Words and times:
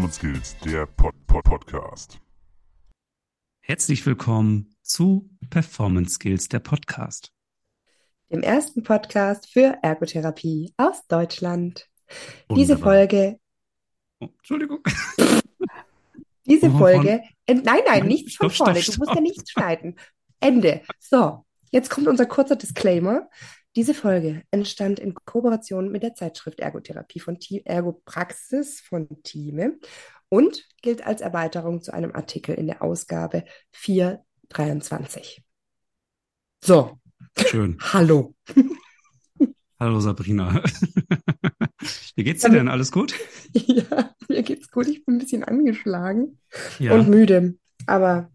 Performance 0.00 0.18
Skills, 0.18 0.56
der 0.64 0.86
Pod 0.86 1.14
-Pod 1.26 1.42
Podcast. 1.42 2.20
Herzlich 3.60 4.06
willkommen 4.06 4.74
zu 4.80 5.28
Performance 5.50 6.14
Skills, 6.14 6.48
der 6.48 6.60
Podcast. 6.60 7.34
Dem 8.30 8.42
ersten 8.42 8.82
Podcast 8.82 9.52
für 9.52 9.76
Ergotherapie 9.82 10.72
aus 10.78 11.06
Deutschland. 11.06 11.86
Wunderbar. 12.48 12.56
Diese 12.56 12.78
Folge. 12.78 13.40
Oh, 14.20 14.28
Entschuldigung. 14.38 14.78
Diese 16.46 16.68
oh, 16.68 16.78
Folge. 16.78 17.22
Nein, 17.46 17.82
nein, 17.86 18.06
nichts 18.06 18.36
von 18.36 18.48
vorne. 18.48 18.80
Du 18.80 18.92
musst 18.96 19.14
ja 19.14 19.20
nichts 19.20 19.50
schneiden. 19.50 19.98
Ende. 20.40 20.80
So, 20.98 21.44
jetzt 21.72 21.90
kommt 21.90 22.08
unser 22.08 22.24
kurzer 22.24 22.56
Disclaimer. 22.56 23.28
Diese 23.76 23.94
Folge 23.94 24.42
entstand 24.50 24.98
in 24.98 25.14
Kooperation 25.14 25.92
mit 25.92 26.02
der 26.02 26.14
Zeitschrift 26.14 26.58
Ergotherapie 26.58 27.20
von 27.20 27.38
T 27.38 27.62
Ergopraxis 27.64 28.80
von 28.80 29.08
Thieme 29.22 29.78
und 30.28 30.66
gilt 30.82 31.06
als 31.06 31.20
Erweiterung 31.20 31.80
zu 31.80 31.92
einem 31.92 32.12
Artikel 32.12 32.56
in 32.56 32.66
der 32.66 32.82
Ausgabe 32.82 33.44
423. 33.72 35.44
So. 36.64 36.98
Schön. 37.46 37.78
Hallo. 37.92 38.34
Hallo 39.78 40.00
Sabrina. 40.00 40.64
Wie 42.16 42.24
geht's 42.24 42.42
dir 42.42 42.50
denn? 42.50 42.68
Alles 42.68 42.90
gut? 42.92 43.14
Ja, 43.52 44.14
mir 44.28 44.44
geht's 44.44 44.70
gut. 44.70 44.86
Ich 44.86 45.04
bin 45.04 45.16
ein 45.16 45.18
bisschen 45.18 45.42
angeschlagen 45.42 46.38
ja. 46.78 46.92
und 46.92 47.08
müde. 47.08 47.56
Aber 47.86 48.30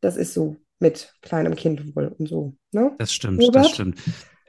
das 0.00 0.16
ist 0.16 0.34
so 0.34 0.56
mit 0.78 1.12
kleinem 1.20 1.56
Kind 1.56 1.96
wohl 1.96 2.14
und 2.16 2.28
so. 2.28 2.56
Ne? 2.70 2.94
Das 2.98 3.12
stimmt, 3.12 3.40
Robert? 3.40 3.64
das 3.64 3.70
stimmt. 3.72 3.98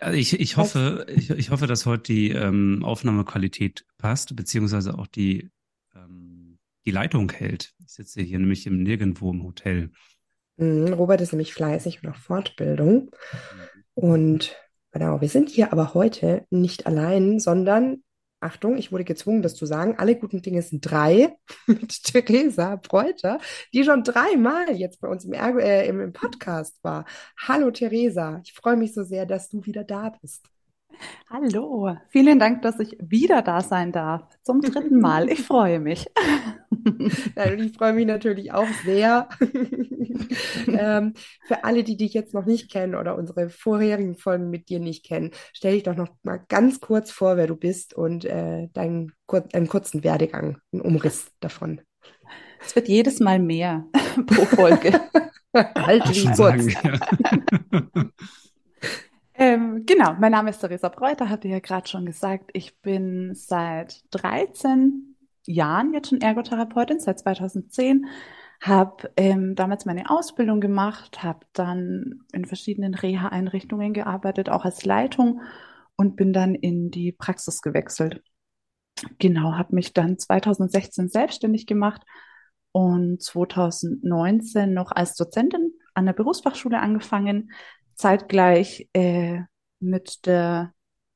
Also 0.01 0.17
ich, 0.17 0.39
ich 0.39 0.57
hoffe, 0.57 1.05
ich, 1.15 1.29
ich 1.29 1.51
hoffe, 1.51 1.67
dass 1.67 1.85
heute 1.85 2.11
die 2.11 2.31
ähm, 2.31 2.83
Aufnahmequalität 2.83 3.85
passt, 3.99 4.35
beziehungsweise 4.35 4.97
auch 4.97 5.05
die, 5.05 5.51
ähm, 5.95 6.57
die 6.85 6.91
Leitung 6.91 7.31
hält. 7.31 7.73
Ich 7.85 7.93
sitze 7.93 8.21
hier 8.21 8.39
nämlich 8.39 8.65
im 8.65 8.81
Nirgendwo 8.81 9.31
im 9.31 9.43
Hotel. 9.43 9.91
Mhm, 10.57 10.93
Robert 10.93 11.21
ist 11.21 11.33
nämlich 11.33 11.53
fleißig 11.53 12.03
und 12.03 12.09
auf 12.09 12.15
Fortbildung. 12.15 13.11
Mhm. 13.11 13.83
Und 13.93 14.55
genau, 14.91 15.21
wir 15.21 15.29
sind 15.29 15.49
hier 15.49 15.71
aber 15.71 15.93
heute 15.93 16.47
nicht 16.49 16.87
allein, 16.87 17.39
sondern 17.39 18.01
Achtung, 18.41 18.77
ich 18.77 18.91
wurde 18.91 19.03
gezwungen, 19.03 19.41
das 19.41 19.55
zu 19.55 19.65
sagen, 19.65 19.95
alle 19.97 20.15
guten 20.15 20.41
Dinge 20.41 20.61
sind 20.61 20.81
drei 20.81 21.35
mit 21.67 22.03
Theresa 22.03 22.75
Breuter, 22.75 23.39
die 23.73 23.83
schon 23.83 24.03
dreimal 24.03 24.75
jetzt 24.75 24.99
bei 24.99 25.07
uns 25.07 25.25
im, 25.25 25.33
äh, 25.33 25.87
im 25.87 26.11
Podcast 26.11 26.83
war. 26.83 27.05
Hallo 27.37 27.71
Theresa, 27.71 28.41
ich 28.43 28.53
freue 28.53 28.77
mich 28.77 28.93
so 28.93 29.03
sehr, 29.03 29.25
dass 29.25 29.49
du 29.49 29.65
wieder 29.65 29.83
da 29.83 30.09
bist. 30.21 30.45
Hallo, 31.29 31.95
vielen 32.09 32.39
Dank, 32.39 32.61
dass 32.61 32.79
ich 32.79 32.97
wieder 33.01 33.41
da 33.41 33.61
sein 33.61 33.91
darf. 33.91 34.23
Zum 34.43 34.61
dritten 34.61 34.99
Mal. 34.99 35.29
Ich 35.29 35.41
freue 35.41 35.79
mich. 35.79 36.07
Ja, 37.35 37.51
ich 37.51 37.77
freue 37.77 37.93
mich 37.93 38.07
natürlich 38.07 38.53
auch 38.53 38.67
sehr. 38.85 39.29
ähm, 40.67 41.13
für 41.45 41.63
alle, 41.63 41.83
die 41.83 41.95
dich 41.95 42.13
jetzt 42.13 42.33
noch 42.33 42.45
nicht 42.45 42.71
kennen 42.71 42.95
oder 42.95 43.15
unsere 43.17 43.49
vorherigen 43.49 44.15
Folgen 44.15 44.49
mit 44.49 44.69
dir 44.69 44.79
nicht 44.79 45.05
kennen, 45.05 45.31
stell 45.53 45.73
dich 45.73 45.83
doch 45.83 45.95
noch 45.95 46.09
mal 46.23 46.43
ganz 46.49 46.79
kurz 46.79 47.11
vor, 47.11 47.37
wer 47.37 47.45
du 47.45 47.55
bist 47.55 47.93
und 47.93 48.25
äh, 48.25 48.69
deinen, 48.73 49.11
einen 49.53 49.67
kurzen 49.67 50.03
Werdegang, 50.03 50.57
einen 50.71 50.81
Umriss 50.81 51.31
davon. 51.39 51.81
Es 52.65 52.75
wird 52.75 52.87
jedes 52.87 53.19
Mal 53.19 53.39
mehr 53.39 53.85
pro 54.25 54.45
Folge. 54.45 54.99
halt 55.53 56.09
wie 56.09 56.25
kurz. 56.31 56.65
Genau, 60.01 60.15
mein 60.19 60.31
Name 60.31 60.49
ist 60.49 60.57
Theresa 60.57 60.89
Breuter, 60.89 61.29
habt 61.29 61.45
ihr 61.45 61.51
ja 61.51 61.59
gerade 61.59 61.87
schon 61.87 62.07
gesagt. 62.07 62.49
Ich 62.53 62.81
bin 62.81 63.35
seit 63.35 64.01
13 64.09 65.15
Jahren 65.45 65.93
jetzt 65.93 66.09
schon 66.09 66.21
Ergotherapeutin, 66.21 66.99
seit 66.99 67.19
2010. 67.19 68.07
Habe 68.61 69.11
ähm, 69.15 69.53
damals 69.53 69.85
meine 69.85 70.09
Ausbildung 70.09 70.59
gemacht, 70.59 71.21
habe 71.21 71.45
dann 71.53 72.21
in 72.33 72.45
verschiedenen 72.45 72.95
Reha-Einrichtungen 72.95 73.93
gearbeitet, 73.93 74.49
auch 74.49 74.65
als 74.65 74.85
Leitung 74.85 75.41
und 75.97 76.15
bin 76.15 76.33
dann 76.33 76.55
in 76.55 76.89
die 76.89 77.11
Praxis 77.11 77.61
gewechselt. 77.61 78.23
Genau, 79.19 79.53
habe 79.53 79.75
mich 79.75 79.93
dann 79.93 80.17
2016 80.17 81.09
selbstständig 81.09 81.67
gemacht 81.67 82.01
und 82.71 83.21
2019 83.21 84.73
noch 84.73 84.91
als 84.91 85.13
Dozentin 85.13 85.73
an 85.93 86.07
der 86.07 86.13
Berufsfachschule 86.13 86.79
angefangen, 86.79 87.51
zeitgleich 87.93 88.89
äh, 88.93 89.41
mit 89.81 90.25
der, 90.25 90.73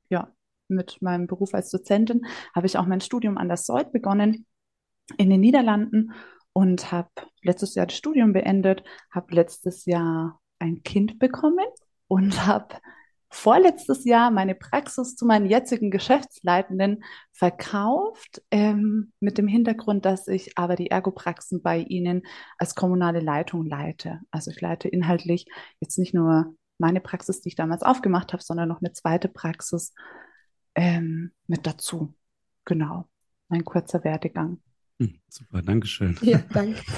ja, 0.10 0.32
mit 0.68 1.02
meinem 1.02 1.28
Beruf 1.28 1.54
als 1.54 1.70
Dozentin 1.70 2.26
habe 2.56 2.68
ich 2.68 2.78
auch 2.78 2.86
mein 2.86 3.02
Studium 3.02 3.38
an 3.38 3.48
der 3.48 3.58
SEUT 3.58 3.92
begonnen 3.92 4.46
in 5.18 5.30
den 5.30 5.42
Niederlanden 5.42 6.14
und 6.54 6.92
habe 6.92 7.10
letztes 7.42 7.76
Jahr 7.76 7.86
das 7.86 7.98
Studium 7.98 8.34
beendet, 8.34 8.84
habe 9.12 9.36
letztes 9.36 9.86
Jahr 9.86 10.40
ein 10.60 10.84
Kind 10.84 11.20
bekommen 11.20 11.66
und 12.08 12.46
habe 12.48 12.76
vorletztes 13.30 14.06
Jahr 14.06 14.32
meine 14.32 14.56
Praxis 14.56 15.16
zu 15.16 15.26
meinen 15.26 15.46
jetzigen 15.48 15.92
Geschäftsleitenden 15.92 17.04
verkauft, 17.34 18.42
ähm, 18.50 19.12
mit 19.20 19.38
dem 19.38 19.48
Hintergrund, 19.48 20.06
dass 20.06 20.28
ich 20.28 20.58
aber 20.58 20.76
die 20.76 20.90
Ergopraxen 20.90 21.62
bei 21.62 21.80
ihnen 21.80 22.24
als 22.58 22.76
kommunale 22.76 23.20
Leitung 23.20 23.66
leite. 23.66 24.22
Also 24.32 24.52
ich 24.52 24.62
leite 24.62 24.88
inhaltlich 24.88 25.46
jetzt 25.82 26.00
nicht 26.00 26.14
nur 26.14 26.56
meine 26.78 27.02
Praxis, 27.02 27.42
die 27.42 27.50
ich 27.50 27.56
damals 27.56 27.84
aufgemacht 27.84 28.34
habe, 28.34 28.44
sondern 28.44 28.70
noch 28.70 28.82
eine 28.82 28.94
zweite 28.94 29.28
Praxis 29.28 29.94
ähm, 30.76 31.32
mit 31.48 31.66
dazu. 31.66 32.14
Genau, 32.66 33.08
mein 33.50 33.64
kurzer 33.64 34.04
Werdegang. 34.04 34.62
Hm, 35.00 35.20
super, 35.28 35.62
Dankeschön. 35.62 36.18
Ja, 36.22 36.40
danke. 36.52 36.82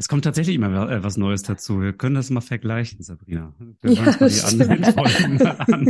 Es 0.00 0.06
kommt 0.08 0.22
tatsächlich 0.22 0.54
immer 0.54 0.88
äh, 0.88 1.02
was 1.02 1.16
Neues 1.16 1.42
dazu. 1.42 1.80
Wir 1.80 1.92
können 1.92 2.14
das 2.14 2.30
mal 2.30 2.40
vergleichen, 2.40 3.02
Sabrina. 3.02 3.52
Wir 3.80 3.92
ja, 3.92 4.06
uns 4.06 4.20
mal 4.20 4.30
die 4.30 4.40
anderen 4.42 4.84
Folgen 4.84 5.42
an. 5.46 5.86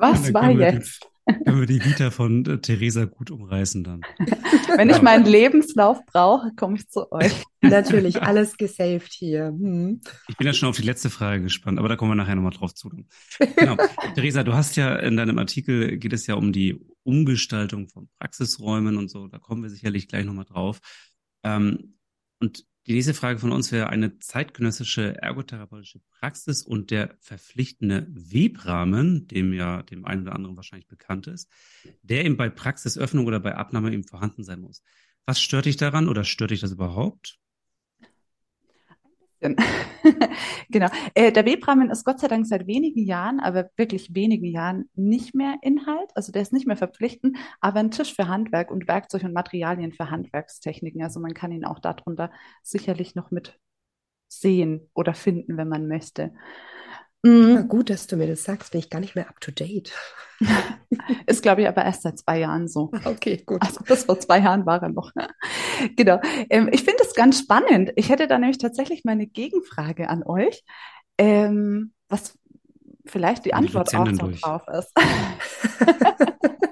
Was 0.00 0.34
war 0.34 0.50
jetzt? 0.50 1.08
Können 1.24 1.60
wir 1.60 1.66
die 1.66 1.84
Vita 1.84 2.10
von 2.10 2.44
äh, 2.46 2.58
Theresa 2.58 3.04
gut 3.04 3.30
umreißen 3.30 3.84
dann. 3.84 4.02
Wenn 4.76 4.90
ich 4.90 5.02
meinen 5.02 5.24
Lebenslauf 5.24 6.04
brauche, 6.06 6.52
komme 6.56 6.76
ich 6.76 6.88
zu 6.88 7.10
euch. 7.12 7.44
Natürlich, 7.60 8.22
alles 8.22 8.56
gesaved 8.56 9.12
hier. 9.12 9.46
Hm. 9.46 10.00
Ich 10.28 10.36
bin 10.36 10.46
ja 10.46 10.52
schon 10.52 10.68
auf 10.68 10.76
die 10.76 10.82
letzte 10.82 11.10
Frage 11.10 11.42
gespannt, 11.42 11.78
aber 11.78 11.88
da 11.88 11.96
kommen 11.96 12.10
wir 12.10 12.16
nachher 12.16 12.34
nochmal 12.34 12.52
drauf 12.52 12.74
zu. 12.74 12.90
Genau. 13.56 13.76
Theresa, 14.14 14.42
du 14.42 14.54
hast 14.54 14.76
ja 14.76 14.96
in 14.96 15.16
deinem 15.16 15.38
Artikel, 15.38 15.96
geht 15.98 16.12
es 16.12 16.26
ja 16.26 16.34
um 16.34 16.52
die 16.52 16.84
Umgestaltung 17.04 17.88
von 17.88 18.08
Praxisräumen 18.18 18.96
und 18.96 19.08
so, 19.08 19.28
da 19.28 19.38
kommen 19.38 19.62
wir 19.62 19.70
sicherlich 19.70 20.08
gleich 20.08 20.24
nochmal 20.24 20.44
drauf. 20.44 20.80
Ähm, 21.44 21.98
und 22.40 22.64
die 22.86 22.94
nächste 22.94 23.14
Frage 23.14 23.38
von 23.38 23.52
uns 23.52 23.70
wäre 23.70 23.90
eine 23.90 24.18
zeitgenössische 24.18 25.16
ergotherapeutische 25.22 26.00
Praxis 26.18 26.62
und 26.62 26.90
der 26.90 27.16
verpflichtende 27.20 28.06
Webrahmen, 28.10 29.28
dem 29.28 29.52
ja 29.52 29.82
dem 29.82 30.04
einen 30.04 30.22
oder 30.22 30.34
anderen 30.34 30.56
wahrscheinlich 30.56 30.88
bekannt 30.88 31.28
ist, 31.28 31.48
der 32.02 32.24
eben 32.24 32.36
bei 32.36 32.48
Praxisöffnung 32.48 33.26
oder 33.26 33.38
bei 33.38 33.54
Abnahme 33.54 33.92
eben 33.92 34.04
vorhanden 34.04 34.42
sein 34.42 34.60
muss. 34.60 34.82
Was 35.26 35.40
stört 35.40 35.66
dich 35.66 35.76
daran 35.76 36.08
oder 36.08 36.24
stört 36.24 36.50
dich 36.50 36.60
das 36.60 36.72
überhaupt? 36.72 37.38
genau. 40.70 40.88
Äh, 41.14 41.32
der 41.32 41.44
Webrahmen 41.44 41.90
ist 41.90 42.04
Gott 42.04 42.20
sei 42.20 42.28
Dank 42.28 42.46
seit 42.46 42.66
wenigen 42.66 43.04
Jahren, 43.04 43.40
aber 43.40 43.70
wirklich 43.76 44.14
wenigen 44.14 44.46
Jahren 44.46 44.88
nicht 44.94 45.34
mehr 45.34 45.56
Inhalt. 45.62 46.10
Also 46.14 46.32
der 46.32 46.42
ist 46.42 46.52
nicht 46.52 46.66
mehr 46.66 46.76
verpflichtend, 46.76 47.36
aber 47.60 47.80
ein 47.80 47.90
Tisch 47.90 48.14
für 48.14 48.28
Handwerk 48.28 48.70
und 48.70 48.88
Werkzeug 48.88 49.24
und 49.24 49.32
Materialien 49.32 49.92
für 49.92 50.10
Handwerkstechniken. 50.10 51.02
Also 51.02 51.20
man 51.20 51.34
kann 51.34 51.52
ihn 51.52 51.64
auch 51.64 51.80
darunter 51.80 52.30
sicherlich 52.62 53.14
noch 53.14 53.30
mit 53.30 53.58
sehen 54.28 54.88
oder 54.94 55.14
finden, 55.14 55.56
wenn 55.56 55.68
man 55.68 55.88
möchte. 55.88 56.32
Mhm. 57.22 57.54
Na 57.54 57.62
gut, 57.62 57.90
dass 57.90 58.06
du 58.06 58.16
mir 58.16 58.26
das 58.26 58.44
sagst, 58.44 58.72
bin 58.72 58.80
ich 58.80 58.90
gar 58.90 59.00
nicht 59.00 59.14
mehr 59.14 59.28
up 59.28 59.40
to 59.40 59.52
date. 59.52 59.92
Ist, 61.26 61.42
glaube 61.42 61.62
ich, 61.62 61.68
aber 61.68 61.84
erst 61.84 62.02
seit 62.02 62.18
zwei 62.18 62.40
Jahren 62.40 62.68
so. 62.68 62.90
Okay, 63.04 63.42
gut. 63.46 63.62
Also 63.62 63.80
bis 63.84 64.04
vor 64.04 64.18
zwei 64.18 64.40
Jahren 64.40 64.66
war 64.66 64.82
er 64.82 64.88
noch. 64.88 65.12
genau. 65.96 66.20
Ähm, 66.50 66.68
ich 66.72 66.82
finde 66.82 67.04
es 67.04 67.14
ganz 67.14 67.38
spannend. 67.38 67.92
Ich 67.96 68.08
hätte 68.08 68.26
da 68.26 68.38
nämlich 68.38 68.58
tatsächlich 68.58 69.04
mal 69.04 69.12
eine 69.12 69.26
Gegenfrage 69.26 70.08
an 70.08 70.24
euch, 70.24 70.64
ähm, 71.18 71.92
was 72.08 72.38
vielleicht 73.06 73.44
die 73.44 73.54
Antwort 73.54 73.94
auch 73.94 74.06
so 74.06 74.30
drauf 74.30 74.62
ist. 74.68 74.92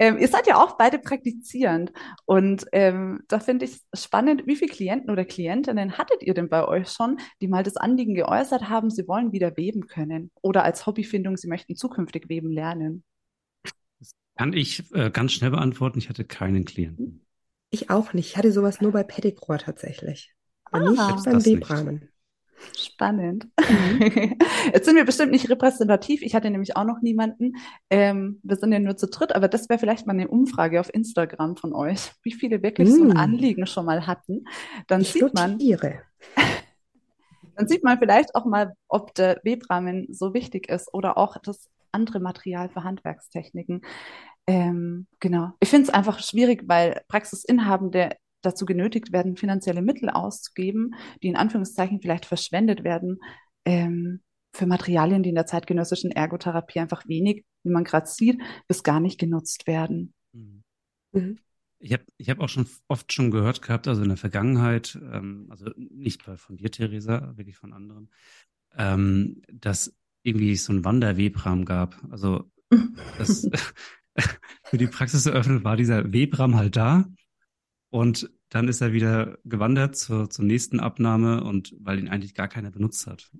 Ähm, 0.00 0.16
ihr 0.16 0.28
seid 0.28 0.46
ja 0.46 0.56
auch 0.56 0.78
beide 0.78 0.98
praktizierend 0.98 1.92
und 2.24 2.64
ähm, 2.72 3.20
da 3.28 3.38
finde 3.38 3.66
ich 3.66 3.80
spannend, 3.92 4.46
wie 4.46 4.56
viele 4.56 4.72
Klienten 4.72 5.10
oder 5.10 5.26
Klientinnen 5.26 5.98
hattet 5.98 6.22
ihr 6.22 6.32
denn 6.32 6.48
bei 6.48 6.66
euch 6.66 6.88
schon, 6.90 7.18
die 7.42 7.48
mal 7.48 7.62
das 7.62 7.76
Anliegen 7.76 8.14
geäußert 8.14 8.70
haben, 8.70 8.88
sie 8.88 9.06
wollen 9.06 9.32
wieder 9.32 9.58
weben 9.58 9.86
können 9.86 10.30
oder 10.40 10.64
als 10.64 10.86
Hobbyfindung, 10.86 11.36
sie 11.36 11.48
möchten 11.48 11.76
zukünftig 11.76 12.30
weben 12.30 12.50
lernen? 12.50 13.04
Das 13.98 14.14
kann 14.36 14.54
ich 14.54 14.90
äh, 14.94 15.10
ganz 15.10 15.32
schnell 15.32 15.50
beantworten. 15.50 15.98
Ich 15.98 16.08
hatte 16.08 16.24
keinen 16.24 16.64
Klienten. 16.64 17.26
Ich 17.68 17.90
auch 17.90 18.14
nicht. 18.14 18.30
Ich 18.30 18.36
hatte 18.38 18.52
sowas 18.52 18.80
nur 18.80 18.92
bei 18.92 19.02
Pedicure 19.02 19.58
tatsächlich. 19.58 20.34
Aber 20.64 20.86
ah, 20.86 20.90
nicht 20.90 21.24
beim 21.26 21.44
Webrahmen. 21.44 22.08
Spannend. 22.76 23.48
Mhm. 23.58 24.36
Jetzt 24.72 24.84
sind 24.86 24.96
wir 24.96 25.04
bestimmt 25.04 25.32
nicht 25.32 25.48
repräsentativ. 25.48 26.22
Ich 26.22 26.34
hatte 26.34 26.50
nämlich 26.50 26.76
auch 26.76 26.84
noch 26.84 27.00
niemanden. 27.00 27.54
Ähm, 27.88 28.40
wir 28.42 28.56
sind 28.56 28.72
ja 28.72 28.78
nur 28.78 28.96
zu 28.96 29.08
dritt, 29.08 29.34
aber 29.34 29.48
das 29.48 29.68
wäre 29.68 29.78
vielleicht 29.78 30.06
mal 30.06 30.12
eine 30.12 30.28
Umfrage 30.28 30.80
auf 30.80 30.92
Instagram 30.92 31.56
von 31.56 31.72
euch, 31.72 32.12
wie 32.22 32.32
viele 32.32 32.62
wirklich 32.62 32.88
mm. 32.88 32.92
so 32.92 33.02
ein 33.04 33.08
mm. 33.08 33.16
Anliegen 33.16 33.66
schon 33.66 33.86
mal 33.86 34.06
hatten. 34.06 34.44
Dann 34.86 35.00
ich 35.02 35.12
sieht 35.12 35.34
man. 35.34 35.58
dann 37.56 37.68
sieht 37.68 37.84
man 37.84 37.98
vielleicht 37.98 38.34
auch 38.34 38.44
mal, 38.44 38.74
ob 38.88 39.14
der 39.14 39.40
Webrahmen 39.42 40.06
so 40.10 40.34
wichtig 40.34 40.68
ist 40.68 40.92
oder 40.92 41.18
auch 41.18 41.36
das 41.42 41.68
andere 41.92 42.20
Material 42.20 42.68
für 42.68 42.84
Handwerkstechniken. 42.84 43.82
Ähm, 44.46 45.06
genau. 45.18 45.52
Ich 45.60 45.68
finde 45.68 45.88
es 45.88 45.94
einfach 45.94 46.20
schwierig, 46.20 46.64
weil 46.66 47.02
Praxisinhabende 47.08 48.10
dazu 48.42 48.64
genötigt 48.64 49.12
werden, 49.12 49.36
finanzielle 49.36 49.82
Mittel 49.82 50.10
auszugeben, 50.10 50.94
die 51.22 51.28
in 51.28 51.36
Anführungszeichen 51.36 52.00
vielleicht 52.00 52.26
verschwendet 52.26 52.84
werden 52.84 53.20
ähm, 53.64 54.20
für 54.52 54.66
Materialien, 54.66 55.22
die 55.22 55.28
in 55.28 55.34
der 55.34 55.46
zeitgenössischen 55.46 56.10
Ergotherapie 56.10 56.80
einfach 56.80 57.06
wenig, 57.06 57.44
wie 57.62 57.70
man 57.70 57.84
gerade 57.84 58.06
sieht, 58.06 58.40
bis 58.66 58.82
gar 58.82 59.00
nicht 59.00 59.18
genutzt 59.18 59.66
werden. 59.66 60.14
Mhm. 60.32 60.62
mhm. 61.12 61.38
Ich 61.82 61.94
habe 61.94 62.04
ich 62.18 62.28
hab 62.28 62.40
auch 62.40 62.48
schon 62.50 62.66
oft 62.88 63.10
schon 63.10 63.30
gehört 63.30 63.62
gehabt, 63.62 63.88
also 63.88 64.02
in 64.02 64.08
der 64.08 64.18
Vergangenheit, 64.18 64.98
ähm, 65.02 65.46
also 65.48 65.70
nicht 65.78 66.22
von 66.22 66.58
dir, 66.58 66.70
Theresa, 66.70 67.32
wirklich 67.38 67.56
von 67.56 67.72
anderen, 67.72 68.10
ähm, 68.76 69.40
dass 69.50 69.96
irgendwie 70.22 70.56
so 70.56 70.74
ein 70.74 70.84
Wanderwebrahmen 70.84 71.64
gab. 71.64 71.98
Also 72.10 72.50
das, 73.18 73.48
für 74.64 74.76
die 74.76 74.88
Praxis 74.88 75.24
eröffnet 75.24 75.64
war 75.64 75.78
dieser 75.78 76.12
Webram 76.12 76.56
halt 76.56 76.76
da 76.76 77.06
und 77.90 78.30
dann 78.48 78.68
ist 78.68 78.80
er 78.80 78.92
wieder 78.92 79.38
gewandert 79.44 79.96
zur, 79.96 80.30
zur 80.30 80.44
nächsten 80.44 80.80
Abnahme 80.80 81.44
und 81.44 81.74
weil 81.80 81.98
ihn 81.98 82.08
eigentlich 82.08 82.34
gar 82.34 82.48
keiner 82.48 82.70
benutzt 82.70 83.06
hat. 83.06 83.30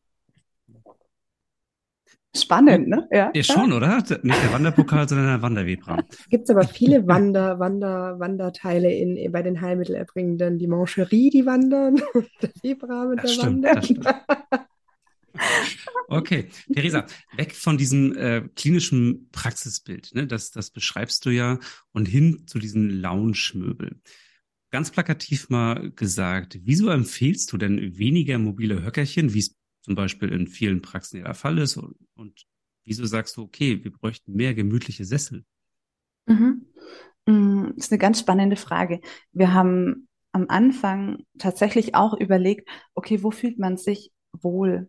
Spannend, 2.36 2.86
ne? 2.86 3.08
Ja, 3.10 3.32
ja 3.34 3.42
schon, 3.42 3.72
oder? 3.72 3.96
Nicht 3.98 4.22
der 4.22 4.52
Wanderpokal, 4.52 5.08
sondern 5.08 5.26
der 5.26 5.42
Wanderwebram. 5.42 6.02
Gibt 6.28 6.44
es 6.44 6.50
aber 6.50 6.62
viele 6.62 7.08
Wander, 7.08 7.58
Wander, 7.58 8.20
Wanderteile 8.20 8.92
in, 8.92 9.32
bei 9.32 9.42
den 9.42 9.60
Heilmittelerbringenden. 9.60 10.58
Die 10.58 10.68
Mancherie, 10.68 11.30
die 11.30 11.44
wandern, 11.44 11.96
der 12.42 12.50
Webram, 12.62 13.16
der 13.16 13.26
stimmt, 13.26 13.64
wandert. 13.64 14.30
Okay, 16.06 16.48
Theresa, 16.72 17.06
weg 17.36 17.54
von 17.54 17.78
diesem 17.78 18.16
äh, 18.16 18.42
klinischen 18.54 19.28
Praxisbild, 19.30 20.14
ne? 20.14 20.26
das, 20.26 20.50
das 20.50 20.70
beschreibst 20.70 21.24
du 21.24 21.30
ja, 21.30 21.58
und 21.92 22.06
hin 22.06 22.44
zu 22.46 22.58
diesen 22.58 22.90
Lounge-Möbeln. 22.90 24.02
Ganz 24.70 24.90
plakativ 24.90 25.48
mal 25.50 25.90
gesagt, 25.92 26.58
wieso 26.62 26.90
empfehlst 26.90 27.52
du 27.52 27.58
denn 27.58 27.98
weniger 27.98 28.38
mobile 28.38 28.84
Höckerchen, 28.84 29.34
wie 29.34 29.40
es 29.40 29.56
zum 29.82 29.94
Beispiel 29.94 30.28
in 30.30 30.46
vielen 30.46 30.80
Praxen 30.82 31.22
der 31.22 31.34
Fall 31.34 31.58
ist? 31.58 31.76
Und, 31.76 31.96
und 32.14 32.46
wieso 32.84 33.04
sagst 33.04 33.36
du, 33.36 33.42
okay, 33.42 33.82
wir 33.82 33.92
bräuchten 33.92 34.32
mehr 34.34 34.54
gemütliche 34.54 35.04
Sessel? 35.04 35.44
Mhm. 36.26 36.66
Mm, 37.26 37.64
das 37.76 37.86
ist 37.86 37.92
eine 37.92 37.98
ganz 37.98 38.20
spannende 38.20 38.56
Frage. 38.56 39.00
Wir 39.32 39.52
haben 39.52 40.08
am 40.32 40.46
Anfang 40.48 41.24
tatsächlich 41.38 41.94
auch 41.94 42.14
überlegt, 42.14 42.68
okay, 42.94 43.22
wo 43.22 43.32
fühlt 43.32 43.58
man 43.58 43.76
sich 43.76 44.12
wohl? 44.32 44.88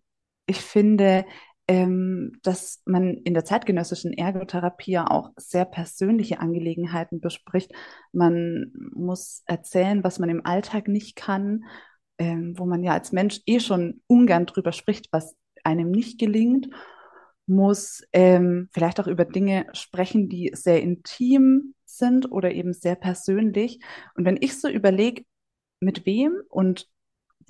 ich 0.51 0.61
finde, 0.61 1.25
ähm, 1.71 2.33
dass 2.43 2.81
man 2.83 3.13
in 3.23 3.33
der 3.33 3.45
zeitgenössischen 3.45 4.11
Ergotherapie 4.11 4.97
auch 4.97 5.29
sehr 5.37 5.63
persönliche 5.63 6.41
Angelegenheiten 6.41 7.21
bespricht. 7.21 7.71
Man 8.11 8.73
muss 8.93 9.43
erzählen, 9.45 10.03
was 10.03 10.19
man 10.19 10.29
im 10.29 10.45
Alltag 10.45 10.89
nicht 10.89 11.15
kann, 11.15 11.63
ähm, 12.17 12.55
wo 12.57 12.65
man 12.65 12.83
ja 12.83 12.91
als 12.91 13.13
Mensch 13.13 13.39
eh 13.45 13.61
schon 13.61 14.01
ungern 14.07 14.47
drüber 14.47 14.73
spricht, 14.73 15.07
was 15.13 15.37
einem 15.63 15.91
nicht 15.91 16.19
gelingt, 16.19 16.67
muss 17.45 18.03
ähm, 18.11 18.67
vielleicht 18.73 18.99
auch 18.99 19.07
über 19.07 19.23
Dinge 19.23 19.67
sprechen, 19.71 20.27
die 20.27 20.51
sehr 20.53 20.81
intim 20.81 21.73
sind 21.85 22.33
oder 22.33 22.51
eben 22.51 22.73
sehr 22.73 22.95
persönlich. 22.95 23.79
Und 24.15 24.25
wenn 24.25 24.37
ich 24.41 24.59
so 24.59 24.67
überlege, 24.67 25.23
mit 25.79 26.05
wem 26.05 26.33
und 26.49 26.89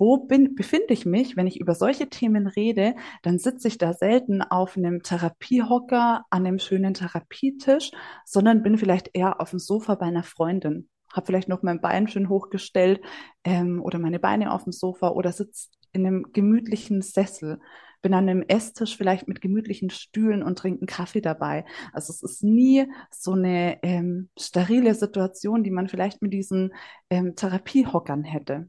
wo 0.02 0.16
bin, 0.16 0.56
befinde 0.56 0.92
ich 0.92 1.06
mich, 1.06 1.36
wenn 1.36 1.46
ich 1.46 1.60
über 1.60 1.76
solche 1.76 2.08
Themen 2.08 2.48
rede, 2.48 2.96
dann 3.22 3.38
sitze 3.38 3.68
ich 3.68 3.78
da 3.78 3.92
selten 3.92 4.42
auf 4.42 4.76
einem 4.76 5.04
Therapiehocker 5.04 6.24
an 6.28 6.44
einem 6.44 6.58
schönen 6.58 6.92
Therapietisch, 6.92 7.92
sondern 8.24 8.64
bin 8.64 8.78
vielleicht 8.78 9.10
eher 9.14 9.40
auf 9.40 9.50
dem 9.50 9.60
Sofa 9.60 9.94
bei 9.94 10.06
einer 10.06 10.24
Freundin. 10.24 10.88
Habe 11.12 11.26
vielleicht 11.26 11.48
noch 11.48 11.62
mein 11.62 11.80
Bein 11.80 12.08
schön 12.08 12.28
hochgestellt 12.28 13.00
ähm, 13.44 13.80
oder 13.80 14.00
meine 14.00 14.18
Beine 14.18 14.52
auf 14.52 14.64
dem 14.64 14.72
Sofa 14.72 15.10
oder 15.10 15.30
sitze 15.30 15.68
in 15.92 16.04
einem 16.04 16.32
gemütlichen 16.32 17.00
Sessel. 17.00 17.60
Bin 18.00 18.12
an 18.12 18.28
einem 18.28 18.42
Esstisch 18.42 18.96
vielleicht 18.96 19.28
mit 19.28 19.40
gemütlichen 19.40 19.90
Stühlen 19.90 20.42
und 20.42 20.58
trinke 20.58 20.80
einen 20.80 20.88
Kaffee 20.88 21.20
dabei. 21.20 21.64
Also 21.92 22.12
es 22.12 22.24
ist 22.24 22.42
nie 22.42 22.88
so 23.12 23.34
eine 23.34 23.80
ähm, 23.84 24.30
sterile 24.36 24.96
Situation, 24.96 25.62
die 25.62 25.70
man 25.70 25.86
vielleicht 25.86 26.22
mit 26.22 26.32
diesen 26.32 26.74
ähm, 27.08 27.36
Therapiehockern 27.36 28.24
hätte. 28.24 28.68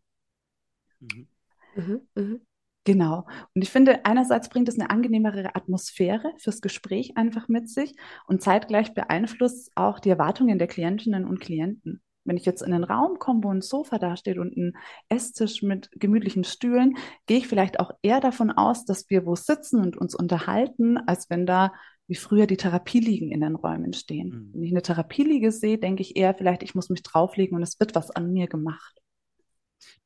Mhm. 1.04 1.28
Mhm, 1.76 2.02
mhm. 2.16 2.42
Genau. 2.86 3.26
Und 3.56 3.62
ich 3.62 3.70
finde, 3.70 4.06
einerseits 4.06 4.50
bringt 4.50 4.68
es 4.68 4.78
eine 4.78 4.90
angenehmere 4.90 5.56
Atmosphäre 5.56 6.34
fürs 6.38 6.60
Gespräch 6.60 7.16
einfach 7.16 7.48
mit 7.48 7.70
sich 7.70 7.96
und 8.28 8.42
zeitgleich 8.42 8.94
beeinflusst 8.94 9.72
auch 9.76 10.00
die 10.00 10.10
Erwartungen 10.10 10.60
der 10.60 10.68
Klientinnen 10.68 11.26
und 11.26 11.40
Klienten. 11.40 12.02
Wenn 12.26 12.38
ich 12.38 12.46
jetzt 12.46 12.62
in 12.62 12.74
einen 12.74 12.84
Raum 12.84 13.20
komme, 13.20 13.44
wo 13.44 13.50
ein 13.50 13.62
Sofa 13.62 14.00
dasteht 14.00 14.38
und 14.38 14.56
ein 14.56 14.74
Esstisch 15.10 15.62
mit 15.62 15.90
gemütlichen 15.92 16.44
Stühlen, 16.44 16.96
gehe 17.26 17.38
ich 17.38 17.48
vielleicht 17.48 17.80
auch 17.80 17.92
eher 18.02 18.22
davon 18.22 18.52
aus, 18.52 18.86
dass 18.86 19.10
wir 19.10 19.26
wo 19.26 19.36
sitzen 19.36 19.82
und 19.82 19.98
uns 19.98 20.16
unterhalten, 20.16 20.98
als 20.98 21.30
wenn 21.30 21.46
da 21.46 21.74
wie 22.08 22.16
früher 22.16 22.48
die 22.48 22.58
Therapieliegen 22.58 23.32
in 23.32 23.42
den 23.42 23.56
Räumen 23.56 23.94
stehen. 23.94 24.30
Mhm. 24.30 24.50
Wenn 24.54 24.64
ich 24.64 24.72
eine 24.72 24.82
Therapieliege 24.82 25.52
sehe, 25.52 25.78
denke 25.78 26.02
ich 26.02 26.16
eher 26.16 26.34
vielleicht, 26.34 26.64
ich 26.64 26.76
muss 26.76 26.90
mich 26.90 27.04
drauflegen 27.04 27.56
und 27.56 27.64
es 27.64 27.80
wird 27.80 27.96
was 27.96 28.12
an 28.12 28.32
mir 28.32 28.48
gemacht. 28.48 29.03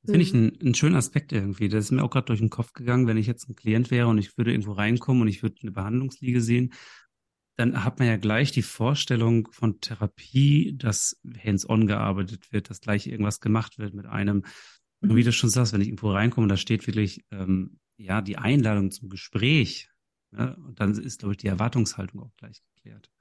Das 0.07 0.13
finde 0.13 0.25
ich 0.25 0.33
mhm. 0.33 0.57
ein, 0.61 0.69
ein 0.69 0.73
schöner 0.73 0.99
Aspekt 0.99 1.33
irgendwie. 1.33 1.67
Das 1.67 1.83
ist 1.83 1.91
mir 1.91 2.01
auch 2.01 2.09
gerade 2.09 2.27
durch 2.27 2.39
den 2.39 2.49
Kopf 2.49 2.71
gegangen, 2.71 3.07
wenn 3.07 3.17
ich 3.17 3.27
jetzt 3.27 3.49
ein 3.49 3.55
Klient 3.55 3.91
wäre 3.91 4.07
und 4.07 4.17
ich 4.17 4.37
würde 4.37 4.51
irgendwo 4.51 4.71
reinkommen 4.71 5.23
und 5.23 5.27
ich 5.27 5.43
würde 5.43 5.57
eine 5.61 5.71
Behandlungsliege 5.71 6.39
sehen, 6.39 6.73
dann 7.57 7.83
hat 7.83 7.99
man 7.99 8.07
ja 8.07 8.15
gleich 8.15 8.53
die 8.53 8.61
Vorstellung 8.61 9.49
von 9.51 9.81
Therapie, 9.81 10.77
dass 10.77 11.19
hands-on 11.43 11.87
gearbeitet 11.87 12.53
wird, 12.53 12.69
dass 12.69 12.79
gleich 12.79 13.07
irgendwas 13.07 13.41
gemacht 13.41 13.79
wird 13.79 13.95
mit 13.95 14.05
einem. 14.05 14.45
Und 15.01 15.13
wie 15.13 15.21
mhm. 15.21 15.25
du 15.25 15.31
schon 15.33 15.49
sagst, 15.49 15.73
wenn 15.73 15.81
ich 15.81 15.87
irgendwo 15.87 16.11
reinkomme, 16.11 16.47
da 16.47 16.55
steht 16.55 16.87
wirklich 16.87 17.25
ähm, 17.31 17.79
ja 17.97 18.21
die 18.21 18.37
Einladung 18.37 18.91
zum 18.91 19.09
Gespräch. 19.09 19.89
Ja, 20.31 20.53
und 20.53 20.79
dann 20.79 20.91
ist, 20.91 21.19
glaube 21.19 21.33
ich, 21.33 21.37
die 21.37 21.47
Erwartungshaltung 21.47 22.21
auch 22.21 22.35
gleich 22.37 22.61
geklärt. 22.75 23.11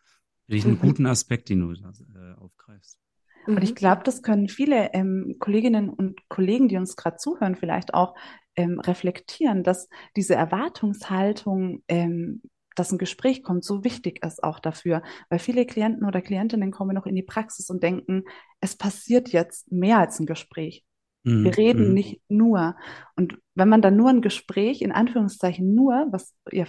Finde 0.45 0.59
ich 0.59 0.65
einen 0.65 0.75
mhm. 0.75 0.81
guten 0.81 1.07
Aspekt, 1.07 1.49
den 1.49 1.61
du 1.61 1.73
da 1.73 1.91
äh, 2.15 2.35
aufgreifst. 2.35 3.01
Und 3.47 3.63
ich 3.63 3.71
mhm. 3.71 3.75
glaube, 3.77 4.03
das 4.05 4.23
können 4.23 4.49
viele 4.49 4.93
ähm, 4.93 5.37
Kolleginnen 5.39 5.89
und 5.89 6.29
Kollegen, 6.29 6.69
die 6.69 6.77
uns 6.77 6.97
gerade 6.97 7.17
zuhören, 7.17 7.57
vielleicht 7.57 7.95
auch 7.95 8.15
ähm, 8.57 8.81
reflektieren, 8.81 9.63
dass 9.63 9.89
diese 10.17 10.35
Erwartungshaltung, 10.35 11.83
ähm, 11.89 12.43
dass 12.75 12.93
ein 12.93 12.99
Gespräch 12.99 13.43
kommt, 13.43 13.65
so 13.65 13.85
wichtig 13.85 14.25
ist 14.25 14.43
auch 14.43 14.59
dafür. 14.59 15.03
Weil 15.29 15.39
viele 15.39 15.67
Klienten 15.67 16.07
oder 16.07 16.21
Klientinnen 16.21 16.71
kommen 16.71 16.95
noch 16.95 17.07
in 17.07 17.15
die 17.15 17.23
Praxis 17.23 17.71
und 17.71 17.83
denken, 17.83 18.25
es 18.61 18.77
passiert 18.77 19.31
jetzt 19.31 19.71
mehr 19.71 19.99
als 19.99 20.19
ein 20.21 20.27
Gespräch. 20.27 20.85
Mhm. 21.25 21.45
Wir 21.45 21.57
reden 21.57 21.89
mhm. 21.89 21.95
nicht 21.95 22.21
nur. 22.29 22.77
Und 23.17 23.39
wenn 23.55 23.69
man 23.69 23.83
dann 23.83 23.97
nur 23.97 24.11
ein 24.11 24.23
Gespräch, 24.23 24.83
in 24.83 24.93
Anführungszeichen 24.93 25.75
nur, 25.75 26.07
was 26.11 26.35
ja 26.51 26.67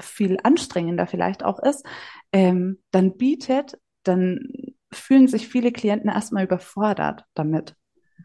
viel 0.00 0.38
anstrengender 0.42 1.06
vielleicht 1.06 1.44
auch 1.44 1.60
ist, 1.60 1.86
ähm, 2.32 2.82
dann 2.90 3.16
bietet, 3.16 3.78
dann 4.02 4.73
fühlen 4.94 5.28
sich 5.28 5.48
viele 5.48 5.72
Klienten 5.72 6.10
erstmal 6.10 6.44
überfordert 6.44 7.24
damit. 7.34 7.76